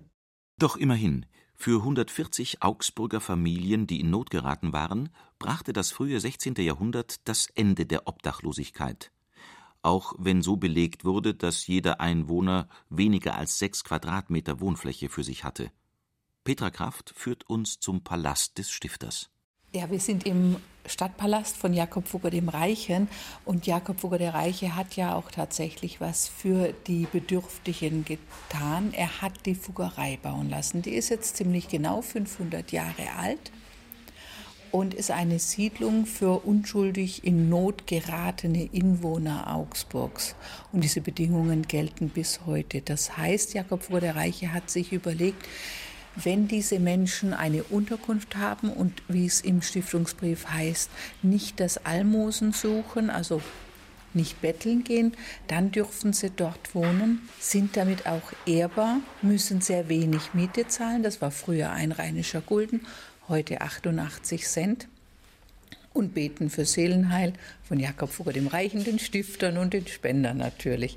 Doch 0.58 0.76
immerhin, 0.76 1.26
für 1.54 1.80
140 1.80 2.62
Augsburger 2.62 3.20
Familien, 3.20 3.86
die 3.86 4.00
in 4.00 4.10
Not 4.10 4.30
geraten 4.30 4.72
waren, 4.72 5.08
brachte 5.38 5.72
das 5.72 5.90
frühe 5.90 6.20
16. 6.20 6.54
Jahrhundert 6.58 7.16
das 7.28 7.48
Ende 7.54 7.84
der 7.84 8.06
Obdachlosigkeit. 8.06 9.10
Auch 9.88 10.12
wenn 10.18 10.42
so 10.42 10.58
belegt 10.58 11.06
wurde, 11.06 11.32
dass 11.32 11.66
jeder 11.66 11.98
Einwohner 11.98 12.68
weniger 12.90 13.36
als 13.36 13.58
sechs 13.58 13.84
Quadratmeter 13.84 14.60
Wohnfläche 14.60 15.08
für 15.08 15.24
sich 15.24 15.44
hatte. 15.44 15.70
Petra 16.44 16.68
Kraft 16.68 17.14
führt 17.16 17.48
uns 17.48 17.80
zum 17.80 18.04
Palast 18.04 18.58
des 18.58 18.70
Stifters. 18.70 19.30
Ja, 19.72 19.90
wir 19.90 19.98
sind 19.98 20.26
im 20.26 20.56
Stadtpalast 20.84 21.56
von 21.56 21.72
Jakob 21.72 22.06
Fugger 22.06 22.28
dem 22.28 22.50
Reichen. 22.50 23.08
Und 23.46 23.66
Jakob 23.66 23.98
Fugger 23.98 24.18
der 24.18 24.34
Reiche 24.34 24.76
hat 24.76 24.94
ja 24.94 25.14
auch 25.14 25.30
tatsächlich 25.30 26.02
was 26.02 26.28
für 26.28 26.74
die 26.86 27.06
Bedürftigen 27.10 28.04
getan. 28.04 28.92
Er 28.92 29.22
hat 29.22 29.46
die 29.46 29.54
Fuggerei 29.54 30.18
bauen 30.22 30.50
lassen. 30.50 30.82
Die 30.82 30.92
ist 30.92 31.08
jetzt 31.08 31.38
ziemlich 31.38 31.68
genau 31.68 32.02
500 32.02 32.72
Jahre 32.72 33.10
alt 33.16 33.52
und 34.72 34.94
ist 34.94 35.10
eine 35.10 35.38
Siedlung 35.38 36.06
für 36.06 36.44
unschuldig 36.46 37.24
in 37.24 37.48
Not 37.48 37.86
geratene 37.86 38.64
Inwohner 38.72 39.54
Augsburgs. 39.54 40.34
Und 40.72 40.84
diese 40.84 41.00
Bedingungen 41.00 41.62
gelten 41.62 42.08
bis 42.08 42.40
heute. 42.46 42.80
Das 42.80 43.16
heißt, 43.16 43.54
Jakob 43.54 43.82
Fugger 43.82 44.00
der 44.00 44.16
Reiche 44.16 44.52
hat 44.52 44.70
sich 44.70 44.92
überlegt, 44.92 45.46
wenn 46.16 46.48
diese 46.48 46.80
Menschen 46.80 47.32
eine 47.32 47.62
Unterkunft 47.64 48.36
haben 48.36 48.70
und 48.70 49.02
wie 49.08 49.26
es 49.26 49.40
im 49.40 49.62
Stiftungsbrief 49.62 50.48
heißt, 50.48 50.90
nicht 51.22 51.60
das 51.60 51.84
Almosen 51.86 52.52
suchen, 52.52 53.10
also 53.10 53.40
nicht 54.14 54.40
betteln 54.40 54.84
gehen, 54.84 55.12
dann 55.46 55.70
dürfen 55.70 56.12
sie 56.12 56.30
dort 56.30 56.74
wohnen, 56.74 57.28
sind 57.38 57.76
damit 57.76 58.06
auch 58.06 58.32
ehrbar, 58.46 59.00
müssen 59.22 59.60
sehr 59.60 59.88
wenig 59.88 60.34
Miete 60.34 60.66
zahlen, 60.66 61.02
das 61.02 61.20
war 61.20 61.30
früher 61.30 61.70
ein 61.70 61.92
rheinischer 61.92 62.40
Gulden, 62.40 62.86
heute 63.28 63.60
88 63.60 64.46
Cent 64.46 64.88
und 65.92 66.14
beten 66.14 66.50
für 66.50 66.64
Seelenheil 66.64 67.32
von 67.62 67.78
Jakob 67.80 68.10
Fugger 68.10 68.32
dem 68.32 68.46
Reichen, 68.46 68.84
den 68.84 68.98
Stiftern 68.98 69.58
und 69.58 69.74
den 69.74 69.86
Spendern 69.86 70.38
natürlich. 70.38 70.96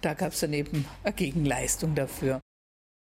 Da 0.00 0.14
gab 0.14 0.32
es 0.32 0.40
dann 0.40 0.52
eben 0.52 0.84
eine 1.02 1.14
Gegenleistung 1.14 1.94
dafür. 1.94 2.40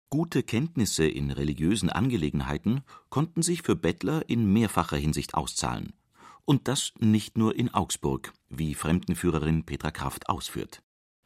Gute 0.09 0.43
Kenntnisse 0.43 1.07
in 1.07 1.31
religiösen 1.31 1.89
Angelegenheiten 1.89 2.81
konnten 3.09 3.41
sich 3.41 3.63
für 3.63 3.75
Bettler 3.75 4.23
in 4.29 4.51
mehrfacher 4.53 4.97
Hinsicht 4.97 5.33
auszahlen. 5.33 5.93
Und 6.45 6.67
das 6.67 6.93
nicht 6.99 7.37
nur 7.37 7.55
in 7.55 7.73
Augsburg, 7.73 8.31
wie 8.49 8.75
Fremdenführerin 8.75 9.65
Petra 9.65 9.91
Kraft 9.91 10.29
ausführt. 10.29 10.81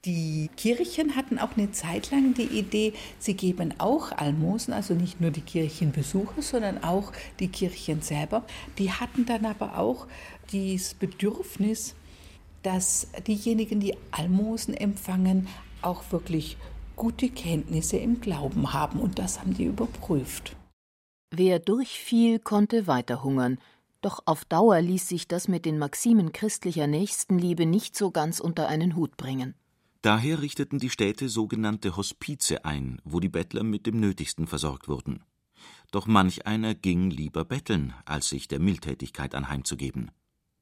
Die 0.06 0.50
Kirchen 0.56 1.18
hatten 1.18 1.39
auch 1.39 1.58
eine 1.58 1.72
Zeit 1.72 2.10
lang 2.12 2.34
die 2.34 2.44
Idee, 2.44 2.94
sie 3.18 3.34
geben 3.34 3.74
auch 3.79 4.13
Almosen, 4.13 4.74
also 4.74 4.94
nicht 4.94 5.20
nur 5.20 5.29
die 5.29 5.41
Kirchenbesucher, 5.41 6.41
sondern 6.41 6.82
auch 6.86 7.12
die 7.41 7.50
Kirchen 7.50 8.01
selber. 8.01 8.46
Die 8.77 8.94
hatten 8.94 9.25
dann 9.25 9.46
aber 9.46 9.77
auch 9.77 10.08
das 10.53 10.94
Bedürfnis, 10.94 11.96
dass 12.63 13.08
diejenigen, 13.27 13.82
die 13.82 13.98
Almosen 14.12 14.74
empfangen, 14.74 15.50
auch 15.82 16.10
wirklich 16.12 16.56
gute 16.96 17.29
Kenntnisse 17.29 17.98
im 17.98 18.22
Glauben 18.22 18.72
haben, 18.72 19.01
und 19.01 19.20
das 19.20 19.41
haben 19.41 19.53
die 19.53 19.65
überprüft. 19.65 20.56
Wer 21.32 21.60
durchfiel, 21.60 22.39
konnte 22.39 22.88
weiter 22.88 23.22
hungern, 23.22 23.60
doch 24.01 24.22
auf 24.25 24.46
Dauer 24.46 24.79
ließ 24.79 25.10
sich 25.10 25.27
das 25.27 25.50
mit 25.50 25.65
den 25.65 25.77
Maximen 25.77 26.32
christlicher 26.32 26.88
Nächstenliebe 26.88 27.65
nicht 27.65 27.98
so 27.98 28.12
ganz 28.12 28.39
unter 28.39 28.70
einen 28.70 28.96
Hut 28.96 29.18
bringen. 29.18 29.56
Daher 30.01 30.41
richteten 30.41 30.79
die 30.79 30.89
Städte 30.89 31.27
sogenannte 31.27 31.98
Hospize 31.98 32.63
ein, 32.63 33.01
wo 33.03 33.20
die 33.20 33.27
Bettler 33.27 33.63
mit 33.63 33.86
dem 33.86 34.00
Nötigsten 34.00 34.48
versorgt 34.48 34.88
wurden. 34.88 35.24
Doch 35.91 36.08
manch 36.08 36.48
einer 36.48 36.74
ging 36.74 37.10
lieber 37.10 37.44
betteln, 37.44 37.94
als 38.06 38.29
sich 38.29 38.48
der 38.48 38.60
Mildtätigkeit 38.60 39.36
anheimzugeben. 39.36 40.12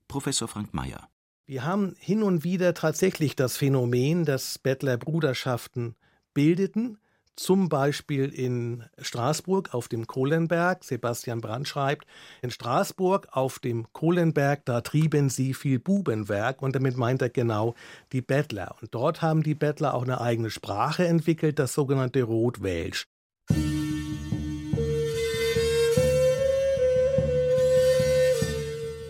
Professor 0.07 0.47
Frank 0.47 0.73
Mayer. 0.73 1.07
Wir 1.45 1.63
haben 1.63 1.95
hin 1.99 2.23
und 2.23 2.43
wieder 2.43 2.73
tatsächlich 2.73 3.35
das 3.35 3.57
Phänomen, 3.57 4.25
dass 4.25 4.57
Bettlerbruderschaften 4.57 5.95
bildeten, 6.33 6.97
zum 7.37 7.69
Beispiel 7.69 8.25
in 8.29 8.83
Straßburg 8.97 9.73
auf 9.73 9.87
dem 9.87 10.07
Kohlenberg. 10.07 10.83
Sebastian 10.83 11.39
Brandt 11.39 11.67
schreibt, 11.67 12.05
in 12.41 12.51
Straßburg 12.51 13.29
auf 13.31 13.59
dem 13.59 13.85
Kohlenberg, 13.93 14.65
da 14.65 14.81
trieben 14.81 15.29
sie 15.29 15.53
viel 15.53 15.79
Bubenwerk 15.79 16.61
und 16.61 16.75
damit 16.75 16.97
meint 16.97 17.21
er 17.21 17.29
genau 17.29 17.75
die 18.11 18.21
Bettler. 18.21 18.75
Und 18.81 18.93
dort 18.93 19.21
haben 19.21 19.43
die 19.43 19.55
Bettler 19.55 19.93
auch 19.93 20.03
eine 20.03 20.19
eigene 20.19 20.49
Sprache 20.49 21.07
entwickelt, 21.07 21.59
das 21.59 21.73
sogenannte 21.73 22.23
Rotwelsch. 22.23 23.07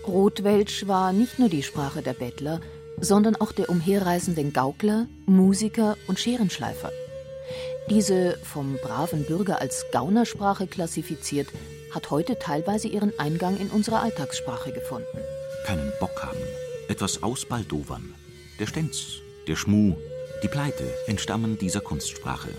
Rotwelsch 0.06 0.88
war 0.88 1.14
nicht 1.14 1.40
nur 1.40 1.50
die 1.50 1.64
Sprache 1.64 2.02
der 2.02 2.14
Bettler, 2.14 2.60
sondern 3.00 3.36
auch 3.36 3.52
der 3.52 3.70
umherreisenden 3.70 4.52
Gaukler, 4.52 5.08
Musiker 5.26 5.96
und 6.08 6.20
Scherenschleifer. 6.20 6.92
Diese 7.90 8.38
vom 8.44 8.78
braven 8.82 9.24
Bürger 9.24 9.62
als 9.62 9.86
Gaunersprache 9.94 10.68
klassifiziert, 10.68 11.48
hat 11.92 12.12
heute 12.12 12.38
teilweise 12.38 12.90
ihren 12.90 13.18
Eingang 13.18 13.58
in 13.58 13.70
unsere 13.70 14.00
Alltagssprache 14.00 14.74
gefunden. 14.74 15.08
Keinen 15.66 15.94
Bock 16.02 16.22
haben, 16.22 16.38
etwas 16.90 17.24
ausbaldowern. 17.24 18.14
Der 18.60 18.68
Stenz, 18.68 19.22
der 19.48 19.56
Schmuh, 19.56 19.96
die 20.44 20.50
Pleite 20.50 20.84
entstammen 21.08 21.58
dieser 21.58 21.80
Kunstsprache. 21.80 22.50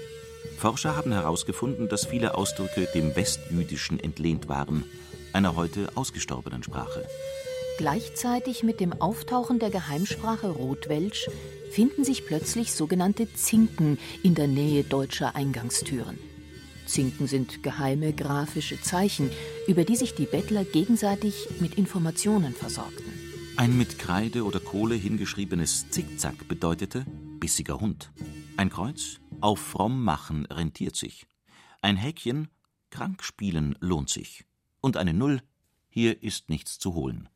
Forscher 0.56 0.96
haben 0.96 1.12
herausgefunden, 1.12 1.90
dass 1.90 2.06
viele 2.06 2.34
Ausdrücke 2.34 2.88
dem 2.94 3.14
Westjüdischen 3.14 4.00
entlehnt 4.00 4.48
waren, 4.48 4.84
einer 5.34 5.56
heute 5.56 5.88
ausgestorbenen 5.94 6.62
Sprache. 6.62 7.06
Gleichzeitig 7.78 8.64
mit 8.64 8.80
dem 8.80 8.92
Auftauchen 9.00 9.60
der 9.60 9.70
Geheimsprache 9.70 10.48
Rotwelsch 10.48 11.30
finden 11.70 12.02
sich 12.02 12.26
plötzlich 12.26 12.72
sogenannte 12.72 13.32
Zinken 13.34 13.98
in 14.24 14.34
der 14.34 14.48
Nähe 14.48 14.82
deutscher 14.82 15.36
Eingangstüren. 15.36 16.18
Zinken 16.86 17.28
sind 17.28 17.62
geheime 17.62 18.12
grafische 18.12 18.82
Zeichen, 18.82 19.30
über 19.68 19.84
die 19.84 19.94
sich 19.94 20.16
die 20.16 20.26
Bettler 20.26 20.64
gegenseitig 20.64 21.48
mit 21.60 21.74
Informationen 21.74 22.52
versorgten. 22.52 23.12
Ein 23.56 23.78
mit 23.78 24.00
Kreide 24.00 24.44
oder 24.44 24.58
Kohle 24.58 24.96
hingeschriebenes 24.96 25.88
Zickzack 25.90 26.48
bedeutete 26.48 27.06
bissiger 27.38 27.78
Hund. 27.78 28.10
Ein 28.56 28.70
Kreuz 28.70 29.20
auf 29.40 29.60
fromm 29.60 30.02
machen 30.02 30.46
rentiert 30.46 30.96
sich. 30.96 31.28
Ein 31.80 31.96
Häkchen 31.96 32.48
krank 32.90 33.22
spielen 33.22 33.76
lohnt 33.78 34.10
sich. 34.10 34.46
Und 34.80 34.96
eine 34.96 35.14
Null 35.14 35.42
hier 35.88 36.24
ist 36.24 36.48
nichts 36.50 36.80
zu 36.80 36.94
holen. 36.94 37.28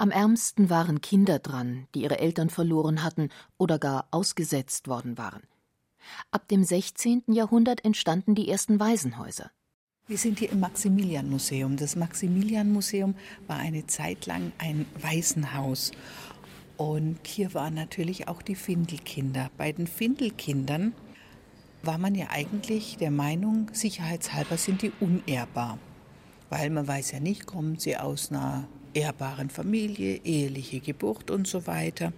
Am 0.00 0.10
ärmsten 0.10 0.70
waren 0.70 1.02
Kinder 1.02 1.40
dran, 1.40 1.86
die 1.94 2.04
ihre 2.04 2.20
Eltern 2.20 2.48
verloren 2.48 3.02
hatten 3.04 3.28
oder 3.58 3.78
gar 3.78 4.08
ausgesetzt 4.12 4.88
worden 4.88 5.18
waren. 5.18 5.42
Ab 6.30 6.48
dem 6.48 6.64
16. 6.64 7.24
Jahrhundert 7.26 7.84
entstanden 7.84 8.34
die 8.34 8.48
ersten 8.48 8.80
Waisenhäuser. 8.80 9.50
Wir 10.06 10.16
sind 10.16 10.38
hier 10.38 10.52
im 10.52 10.60
Maximilian-Museum. 10.60 11.76
Das 11.76 11.96
Maximilian-Museum 11.96 13.14
war 13.46 13.58
eine 13.58 13.86
Zeit 13.88 14.24
lang 14.24 14.52
ein 14.56 14.86
Waisenhaus. 15.02 15.92
Und 16.78 17.18
hier 17.26 17.52
waren 17.52 17.74
natürlich 17.74 18.26
auch 18.26 18.40
die 18.40 18.54
Findelkinder. 18.54 19.50
Bei 19.58 19.70
den 19.70 19.86
Findelkindern 19.86 20.94
war 21.82 21.98
man 21.98 22.14
ja 22.14 22.28
eigentlich 22.30 22.96
der 22.96 23.10
Meinung, 23.10 23.68
sicherheitshalber 23.74 24.56
sind 24.56 24.80
die 24.80 24.92
unehrbar. 24.98 25.78
Weil 26.48 26.70
man 26.70 26.88
weiß 26.88 27.10
ja 27.10 27.20
nicht, 27.20 27.44
kommen 27.44 27.78
sie 27.78 27.98
aus 27.98 28.30
einer 28.30 28.66
ehrbaren 28.94 29.50
Familie, 29.50 30.20
eheliche 30.24 30.80
Geburt 30.80 31.30
und 31.30 31.46
so 31.46 31.66
weiter. 31.66 32.12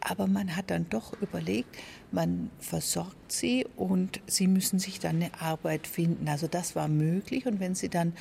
Aber 0.00 0.26
man 0.26 0.54
hat 0.54 0.70
dann 0.70 0.86
doch 0.90 1.14
überlegt, 1.22 1.76
man 2.12 2.50
versorgt 2.60 3.32
sie 3.32 3.66
und 3.76 4.20
sie 4.26 4.46
müssen 4.46 4.78
sich 4.78 5.00
dann 5.00 5.16
eine 5.16 5.40
Arbeit 5.40 5.86
finden. 5.86 6.28
Also 6.28 6.46
das 6.46 6.76
war 6.76 6.88
möglich. 6.88 7.46
Und 7.46 7.58
wenn 7.58 7.74
sie 7.74 7.88
dann 7.88 8.12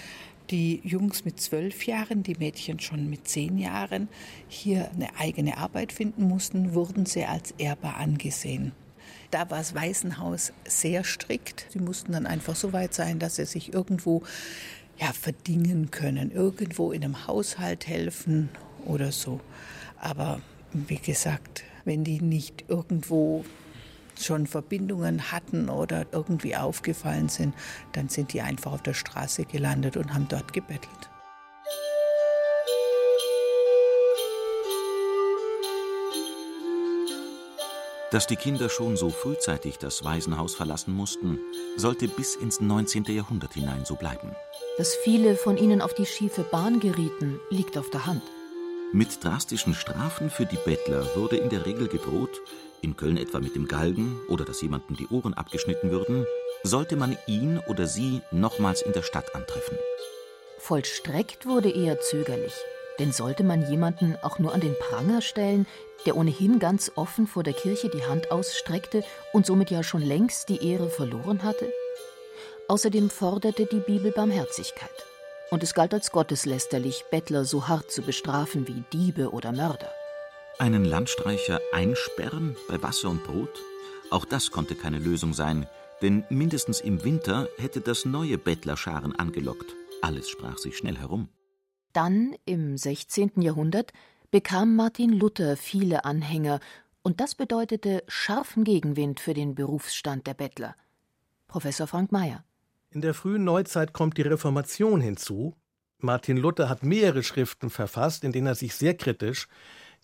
die 0.50 0.82
Jungs 0.84 1.26
mit 1.26 1.41
zwölf 1.41 1.86
Jahren, 1.86 2.24
die 2.24 2.36
Mädchen 2.36 2.80
schon 2.80 3.10
mit 3.10 3.28
zehn 3.28 3.58
Jahren 3.58 4.08
hier 4.48 4.89
eine 4.91 5.15
eigene 5.17 5.58
Arbeit 5.58 5.91
finden 5.91 6.24
mussten, 6.24 6.74
wurden 6.74 7.06
sie 7.06 7.26
als 7.26 7.52
ehrbar 7.58 7.98
angesehen. 7.98 8.72
Da 9.32 9.50
war 9.50 9.58
das 9.58 9.76
Waisenhaus 9.76 10.54
sehr 10.65 11.04
strikt. 11.04 11.65
Sie 11.69 11.80
mussten 11.80 12.12
dann 12.12 12.26
einfach 12.26 12.56
so 12.56 12.72
weit 12.72 12.93
sein, 12.93 13.19
dass 13.19 13.38
sie 13.38 13.46
sich 13.46 13.74
irgendwo 13.74 14.24
ja, 14.98 15.12
verdingen 15.12 15.92
können, 15.92 16.32
irgendwo 16.32 16.92
in 16.92 17.04
einem 17.04 17.28
Haushalt 17.28 17.88
helfen 17.88 18.50
oder 18.86 19.12
so. 19.12 19.40
Aber 20.00 20.42
wie 20.74 20.98
gesagt, 20.98 21.64
wenn 21.86 22.04
die 22.04 22.22
nicht 22.22 22.66
irgendwo 22.68 23.46
schon 24.20 24.48
Verbindungen 24.48 25.32
hatten 25.32 25.70
oder 25.70 26.06
irgendwie 26.12 26.56
aufgefallen 26.56 27.30
sind, 27.30 27.54
dann 27.94 28.10
sind 28.10 28.34
die 28.34 28.42
einfach 28.42 28.74
auf 28.74 28.84
der 28.84 28.94
Straße 28.94 29.46
gelandet 29.46 29.98
und 29.98 30.14
haben 30.14 30.28
dort 30.30 30.54
gebettelt. 30.54 31.10
Dass 38.13 38.28
die 38.28 38.36
Kinder 38.36 38.69
schon 38.69 38.95
so 38.95 39.10
frühzeitig 39.10 39.80
das 39.80 40.04
Waisenhaus 40.04 40.54
verlassen 40.54 40.93
mussten, 40.93 41.39
sollte 41.78 42.08
bis 42.08 42.36
ins 42.36 42.62
19. 42.62 43.06
Jahrhundert 43.06 43.56
hinein 43.56 43.86
so 43.86 43.95
bleiben. 43.95 44.36
Dass 44.78 44.93
viele 44.93 45.36
von 45.36 45.58
ihnen 45.58 45.82
auf 45.82 45.95
die 45.95 46.06
schiefe 46.06 46.43
Bahn 46.43 46.80
gerieten, 46.80 47.39
liegt 47.49 47.76
auf 47.76 47.89
der 47.89 48.06
Hand. 48.06 48.21
Mit 48.91 49.23
drastischen 49.23 49.73
Strafen 49.73 50.30
für 50.30 50.45
die 50.45 50.60
Bettler 50.63 51.08
wurde 51.15 51.38
in 51.38 51.49
der 51.49 51.65
Regel 51.65 51.88
gedroht, 51.88 52.39
in 52.82 52.95
Köln 52.95 53.17
etwa 53.17 53.39
mit 53.39 53.56
dem 53.56 53.67
Galgen 53.67 54.19
oder 54.30 54.45
dass 54.45 54.62
jemandem 54.62 54.95
die 54.95 55.08
Ohren 55.08 55.34
abgeschnitten 55.34 55.89
würden, 55.89 56.28
sollte 56.62 56.95
man 56.97 57.17
ihn 57.26 57.58
oder 57.67 57.88
sie 57.88 58.21
nochmals 58.30 58.84
in 58.84 58.93
der 58.93 59.02
Stadt 59.02 59.34
antreffen. 59.34 59.80
Vollstreckt 60.60 61.47
wurde 61.47 61.71
eher 61.71 61.99
zögerlich. 61.99 62.54
Denn 63.00 63.12
sollte 63.12 63.44
man 63.44 63.70
jemanden 63.70 64.16
auch 64.22 64.40
nur 64.40 64.54
an 64.54 64.62
den 64.62 64.76
Pranger 64.78 65.22
stellen, 65.22 65.66
der 66.06 66.16
ohnehin 66.16 66.60
ganz 66.60 66.92
offen 66.96 67.28
vor 67.28 67.44
der 67.44 67.54
Kirche 67.54 67.90
die 67.90 68.06
Hand 68.06 68.32
ausstreckte 68.32 69.04
und 69.32 69.46
somit 69.46 69.72
ja 69.72 69.84
schon 69.84 70.02
längst 70.02 70.50
die 70.50 70.66
Ehre 70.66 70.90
verloren 70.90 71.44
hatte? 71.44 71.72
Außerdem 72.68 73.10
forderte 73.10 73.66
die 73.66 73.80
Bibel 73.80 74.12
Barmherzigkeit. 74.12 74.90
Und 75.52 75.64
es 75.64 75.74
galt 75.74 75.94
als 75.94 76.12
gotteslästerlich, 76.12 77.06
Bettler 77.12 77.46
so 77.46 77.68
hart 77.68 77.92
zu 77.92 78.02
bestrafen 78.02 78.68
wie 78.68 78.84
Diebe 78.92 79.32
oder 79.32 79.52
Mörder. 79.52 79.92
Einen 80.60 80.86
Landstreicher 80.86 81.60
einsperren 81.72 82.56
bei 82.68 82.82
Wasser 82.82 83.10
und 83.10 83.24
Brot? 83.24 83.62
Auch 84.12 84.26
das 84.26 84.52
konnte 84.52 84.76
keine 84.76 85.00
Lösung 85.00 85.34
sein, 85.34 85.68
denn 86.02 86.24
mindestens 86.30 86.80
im 86.80 87.04
Winter 87.04 87.48
hätte 87.58 87.82
das 87.82 88.06
neue 88.06 88.38
Bettlerscharen 88.38 89.16
angelockt. 89.16 89.76
Alles 90.02 90.30
sprach 90.30 90.58
sich 90.58 90.78
schnell 90.78 90.98
herum. 90.98 91.30
Dann, 91.94 92.36
im 92.46 92.78
16. 92.78 93.42
Jahrhundert, 93.42 93.94
bekam 94.32 94.76
Martin 94.76 95.14
Luther 95.14 95.56
viele 95.56 96.06
Anhänger, 96.06 96.60
und 97.04 97.20
das 97.20 97.36
bedeutete 97.36 98.04
scharfen 98.08 98.64
Gegenwind 98.64 99.20
für 99.20 99.34
den 99.34 99.56
Berufsstand 99.56 100.26
der 100.26 100.34
Bettler. 100.34 100.76
Professor 101.48 101.86
Frank 101.86 102.12
Mayer. 102.12 102.44
In 102.90 103.02
der 103.02 103.14
frühen 103.14 103.44
Neuzeit 103.44 103.94
kommt 103.94 104.18
die 104.18 104.22
Reformation 104.24 105.02
hinzu. 105.02 105.56
Martin 106.00 106.38
Luther 106.38 106.70
hat 106.70 106.84
mehrere 106.84 107.24
Schriften 107.24 107.70
verfasst, 107.70 108.24
in 108.24 108.32
denen 108.32 108.48
er 108.48 108.56
sich 108.56 108.74
sehr 108.74 108.96
kritisch 108.96 109.48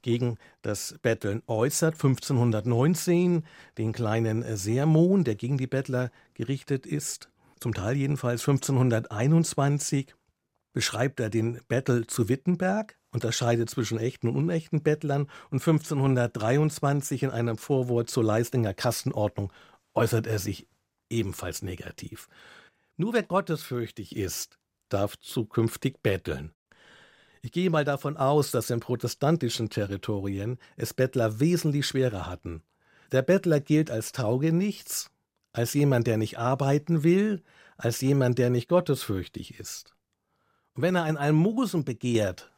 gegen 0.01 0.37
das 0.61 0.95
Betteln 1.01 1.41
äußert. 1.47 1.95
1519 1.95 3.43
den 3.77 3.93
kleinen 3.93 4.43
Sermon, 4.57 5.23
der 5.23 5.35
gegen 5.35 5.57
die 5.57 5.67
Bettler 5.67 6.11
gerichtet 6.33 6.85
ist. 6.85 7.29
Zum 7.59 7.73
Teil 7.73 7.97
jedenfalls 7.97 8.47
1521 8.47 10.15
beschreibt 10.73 11.19
er 11.19 11.29
den 11.29 11.59
Bettel 11.67 12.07
zu 12.07 12.29
Wittenberg, 12.29 12.97
unterscheidet 13.11 13.69
zwischen 13.69 13.99
echten 13.99 14.27
und 14.27 14.35
unechten 14.35 14.83
Bettlern 14.83 15.29
und 15.49 15.61
1523 15.61 17.23
in 17.23 17.31
einem 17.31 17.57
Vorwort 17.57 18.09
zur 18.09 18.23
Leistinger 18.23 18.73
Kassenordnung 18.73 19.51
äußert 19.93 20.27
er 20.27 20.39
sich 20.39 20.67
ebenfalls 21.09 21.61
negativ. 21.61 22.29
Nur 22.97 23.13
wer 23.13 23.23
gottesfürchtig 23.23 24.15
ist, 24.15 24.59
darf 24.89 25.17
zukünftig 25.19 26.01
betteln. 26.03 26.53
Ich 27.41 27.51
gehe 27.51 27.69
mal 27.69 27.85
davon 27.85 28.17
aus, 28.17 28.51
dass 28.51 28.69
in 28.69 28.81
protestantischen 28.81 29.69
Territorien 29.69 30.59
es 30.75 30.93
Bettler 30.93 31.39
wesentlich 31.39 31.87
schwerer 31.87 32.27
hatten. 32.27 32.63
Der 33.11 33.21
Bettler 33.21 33.59
gilt 33.59 33.89
als 33.89 34.11
Taugenichts, 34.11 35.09
als 35.53 35.73
jemand, 35.73 36.05
der 36.07 36.17
nicht 36.17 36.37
arbeiten 36.37 37.03
will, 37.03 37.43
als 37.77 38.01
jemand, 38.01 38.37
der 38.37 38.49
nicht 38.49 38.67
gottesfürchtig 38.67 39.59
ist. 39.59 39.95
Wenn 40.81 40.95
er 40.95 41.03
ein 41.03 41.17
Almosen 41.17 41.83
begehrt, 41.83 42.49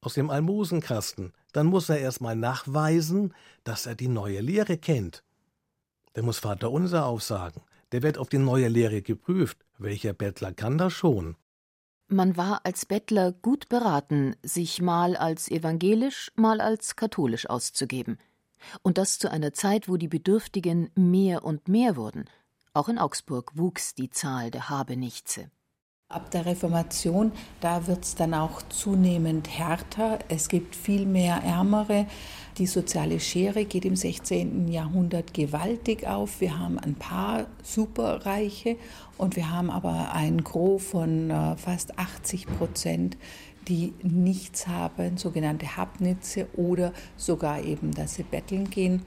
aus 0.00 0.14
dem 0.14 0.30
Almosenkasten, 0.30 1.34
dann 1.52 1.66
muss 1.66 1.90
er 1.90 1.98
erst 1.98 2.22
mal 2.22 2.34
nachweisen, 2.34 3.34
dass 3.62 3.84
er 3.84 3.94
die 3.94 4.08
neue 4.08 4.40
Lehre 4.40 4.78
kennt. 4.78 5.22
Der 6.16 6.22
muss 6.22 6.38
Vater 6.38 6.70
unser 6.70 7.04
aufsagen. 7.04 7.60
Der 7.92 8.02
wird 8.02 8.16
auf 8.16 8.30
die 8.30 8.38
neue 8.38 8.68
Lehre 8.68 9.02
geprüft. 9.02 9.58
Welcher 9.76 10.14
Bettler 10.14 10.54
kann 10.54 10.78
das 10.78 10.94
schon? 10.94 11.36
Man 12.08 12.38
war 12.38 12.64
als 12.64 12.86
Bettler 12.86 13.32
gut 13.32 13.68
beraten, 13.68 14.34
sich 14.42 14.80
mal 14.80 15.14
als 15.14 15.50
evangelisch, 15.50 16.32
mal 16.34 16.62
als 16.62 16.96
katholisch 16.96 17.50
auszugeben. 17.50 18.16
Und 18.80 18.96
das 18.96 19.18
zu 19.18 19.30
einer 19.30 19.52
Zeit, 19.52 19.90
wo 19.90 19.98
die 19.98 20.08
Bedürftigen 20.08 20.88
mehr 20.94 21.44
und 21.44 21.68
mehr 21.68 21.96
wurden. 21.96 22.24
Auch 22.72 22.88
in 22.88 22.96
Augsburg 22.96 23.52
wuchs 23.58 23.94
die 23.94 24.08
Zahl 24.08 24.50
der 24.50 24.70
Habenichtse. 24.70 25.50
Ab 26.12 26.30
der 26.30 26.44
Reformation, 26.44 27.32
da 27.62 27.86
wird 27.86 28.04
es 28.04 28.14
dann 28.14 28.34
auch 28.34 28.60
zunehmend 28.68 29.48
härter. 29.48 30.18
Es 30.28 30.50
gibt 30.50 30.76
viel 30.76 31.06
mehr 31.06 31.36
Ärmere. 31.36 32.06
Die 32.58 32.66
soziale 32.66 33.18
Schere 33.18 33.64
geht 33.64 33.86
im 33.86 33.96
16. 33.96 34.68
Jahrhundert 34.68 35.32
gewaltig 35.32 36.06
auf. 36.06 36.42
Wir 36.42 36.58
haben 36.58 36.78
ein 36.78 36.96
paar 36.96 37.46
Superreiche 37.62 38.76
und 39.16 39.36
wir 39.36 39.50
haben 39.50 39.70
aber 39.70 40.12
ein 40.12 40.44
Gros 40.44 40.84
von 40.84 41.30
äh, 41.30 41.56
fast 41.56 41.98
80 41.98 42.46
Prozent, 42.58 43.16
die 43.68 43.94
nichts 44.02 44.66
haben, 44.66 45.16
sogenannte 45.16 45.78
Habnitze 45.78 46.46
oder 46.54 46.92
sogar 47.16 47.62
eben, 47.62 47.92
dass 47.92 48.16
sie 48.16 48.24
betteln 48.24 48.68
gehen. 48.68 49.06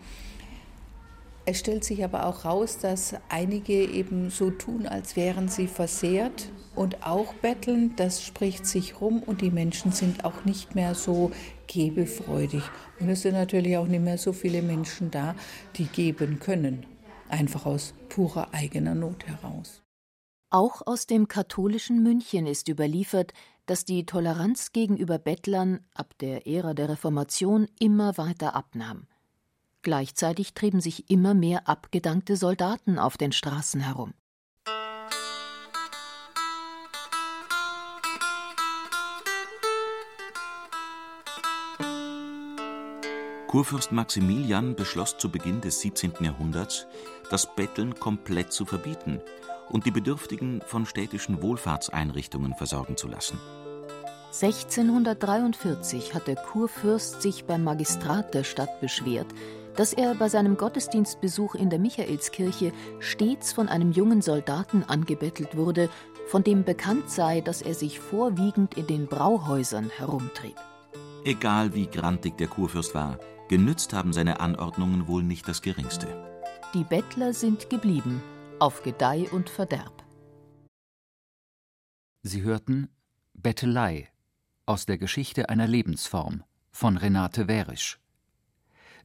Es 1.48 1.60
stellt 1.60 1.84
sich 1.84 2.04
aber 2.04 2.26
auch 2.26 2.44
raus, 2.44 2.80
dass 2.80 3.16
einige 3.30 3.86
eben 3.86 4.32
so 4.32 4.50
tun, 4.50 4.88
als 4.88 5.16
wären 5.16 5.48
sie 5.48 5.68
versehrt 5.68 6.50
und 6.76 7.06
auch 7.06 7.36
betteln. 7.36 7.96
Das 7.98 8.24
spricht 8.24 8.66
sich 8.66 9.00
rum 9.00 9.22
und 9.22 9.42
die 9.42 9.52
Menschen 9.52 9.92
sind 9.92 10.26
auch 10.26 10.44
nicht 10.46 10.74
mehr 10.74 10.96
so 10.96 11.32
gebefreudig. 11.68 12.64
Und 13.00 13.10
es 13.10 13.22
sind 13.22 13.34
natürlich 13.34 13.78
auch 13.78 13.86
nicht 13.86 14.04
mehr 14.04 14.18
so 14.18 14.34
viele 14.34 14.64
Menschen 14.64 15.12
da, 15.12 15.36
die 15.76 15.86
geben 15.86 16.40
können, 16.40 16.88
einfach 17.30 17.68
aus 17.68 17.94
purer 18.10 18.52
eigener 18.52 18.96
Not 18.96 19.28
heraus. 19.28 19.84
Auch 20.50 20.82
aus 20.86 21.06
dem 21.06 21.28
katholischen 21.28 22.02
München 22.02 22.48
ist 22.48 22.70
überliefert, 22.70 23.34
dass 23.68 23.86
die 23.86 24.06
Toleranz 24.08 24.72
gegenüber 24.72 25.20
Bettlern 25.20 25.82
ab 25.94 26.18
der 26.20 26.48
Ära 26.48 26.74
der 26.74 26.90
Reformation 26.90 27.68
immer 27.80 28.18
weiter 28.18 28.56
abnahm. 28.56 29.08
Gleichzeitig 29.86 30.56
trieben 30.56 30.82
sich 30.82 31.12
immer 31.12 31.36
mehr 31.36 31.70
abgedankte 31.70 32.38
Soldaten 32.38 32.98
auf 32.98 33.18
den 33.18 33.32
Straßen 33.32 33.82
herum. 33.82 34.16
Kurfürst 43.46 43.92
Maximilian 43.92 44.76
beschloss 44.76 45.20
zu 45.20 45.30
Beginn 45.30 45.62
des 45.62 45.82
17. 45.82 46.14
Jahrhunderts, 46.20 46.88
das 47.30 47.56
Betteln 47.56 47.94
komplett 47.94 48.52
zu 48.52 48.66
verbieten 48.66 49.22
und 49.70 49.86
die 49.86 49.92
Bedürftigen 49.92 50.64
von 50.66 50.88
städtischen 50.88 51.44
Wohlfahrtseinrichtungen 51.44 52.56
versorgen 52.56 52.98
zu 52.98 53.08
lassen. 53.08 53.38
1643 54.42 56.16
hat 56.16 56.26
der 56.26 56.38
Kurfürst 56.38 57.22
sich 57.22 57.46
beim 57.46 57.64
Magistrat 57.64 58.34
der 58.34 58.44
Stadt 58.44 58.82
beschwert, 58.82 59.28
dass 59.76 59.94
er 59.94 60.16
bei 60.16 60.30
seinem 60.30 60.58
Gottesdienstbesuch 60.58 61.56
in 61.56 61.70
der 61.70 61.80
Michaelskirche 61.80 62.72
stets 63.00 63.54
von 63.54 63.68
einem 63.68 63.92
jungen 63.92 64.22
Soldaten 64.22 64.84
angebettelt 64.84 65.56
wurde, 65.56 65.90
von 66.28 66.44
dem 66.44 66.64
bekannt 66.64 67.10
sei, 67.10 67.42
dass 67.42 67.62
er 67.62 67.74
sich 67.74 68.00
vorwiegend 68.00 68.76
in 68.76 68.88
den 68.88 69.08
Brauhäusern 69.08 69.90
herumtrieb. 69.98 70.56
Egal 71.24 71.74
wie 71.74 71.88
grantig 71.88 72.38
der 72.38 72.48
Kurfürst 72.48 72.96
war, 72.96 73.20
genützt 73.50 73.94
haben 73.94 74.14
seine 74.14 74.40
Anordnungen 74.40 75.08
wohl 75.08 75.24
nicht 75.24 75.48
das 75.48 75.62
geringste. 75.62 76.08
Die 76.74 76.84
Bettler 76.84 77.34
sind 77.34 77.70
geblieben, 77.70 78.22
auf 78.60 78.84
Gedeih 78.84 79.28
und 79.32 79.50
Verderb. 79.50 80.04
Sie 82.24 82.42
hörten 82.42 82.90
Bettelei 83.34 84.10
aus 84.66 84.86
der 84.86 84.98
Geschichte 84.98 85.50
einer 85.50 85.68
Lebensform 85.68 86.44
von 86.72 86.98
Renate 86.98 87.48
Wärisch. 87.48 88.00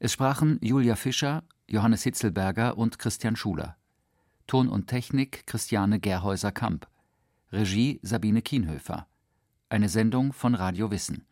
Es 0.02 0.14
sprachen 0.14 0.58
Julia 0.62 0.96
Fischer, 0.96 1.44
Johannes 1.68 2.04
Hitzelberger 2.04 2.78
und 2.78 2.98
Christian 2.98 3.36
Schuler. 3.36 3.76
Ton 4.46 4.70
und 4.70 4.86
Technik 4.86 5.46
Christiane 5.46 6.00
Gerhäuser-Kamp. 6.00 6.88
Regie 7.52 8.00
Sabine 8.02 8.40
Kienhöfer. 8.40 9.06
Eine 9.68 9.90
Sendung 9.90 10.32
von 10.32 10.54
Radio 10.54 10.90
Wissen. 10.90 11.26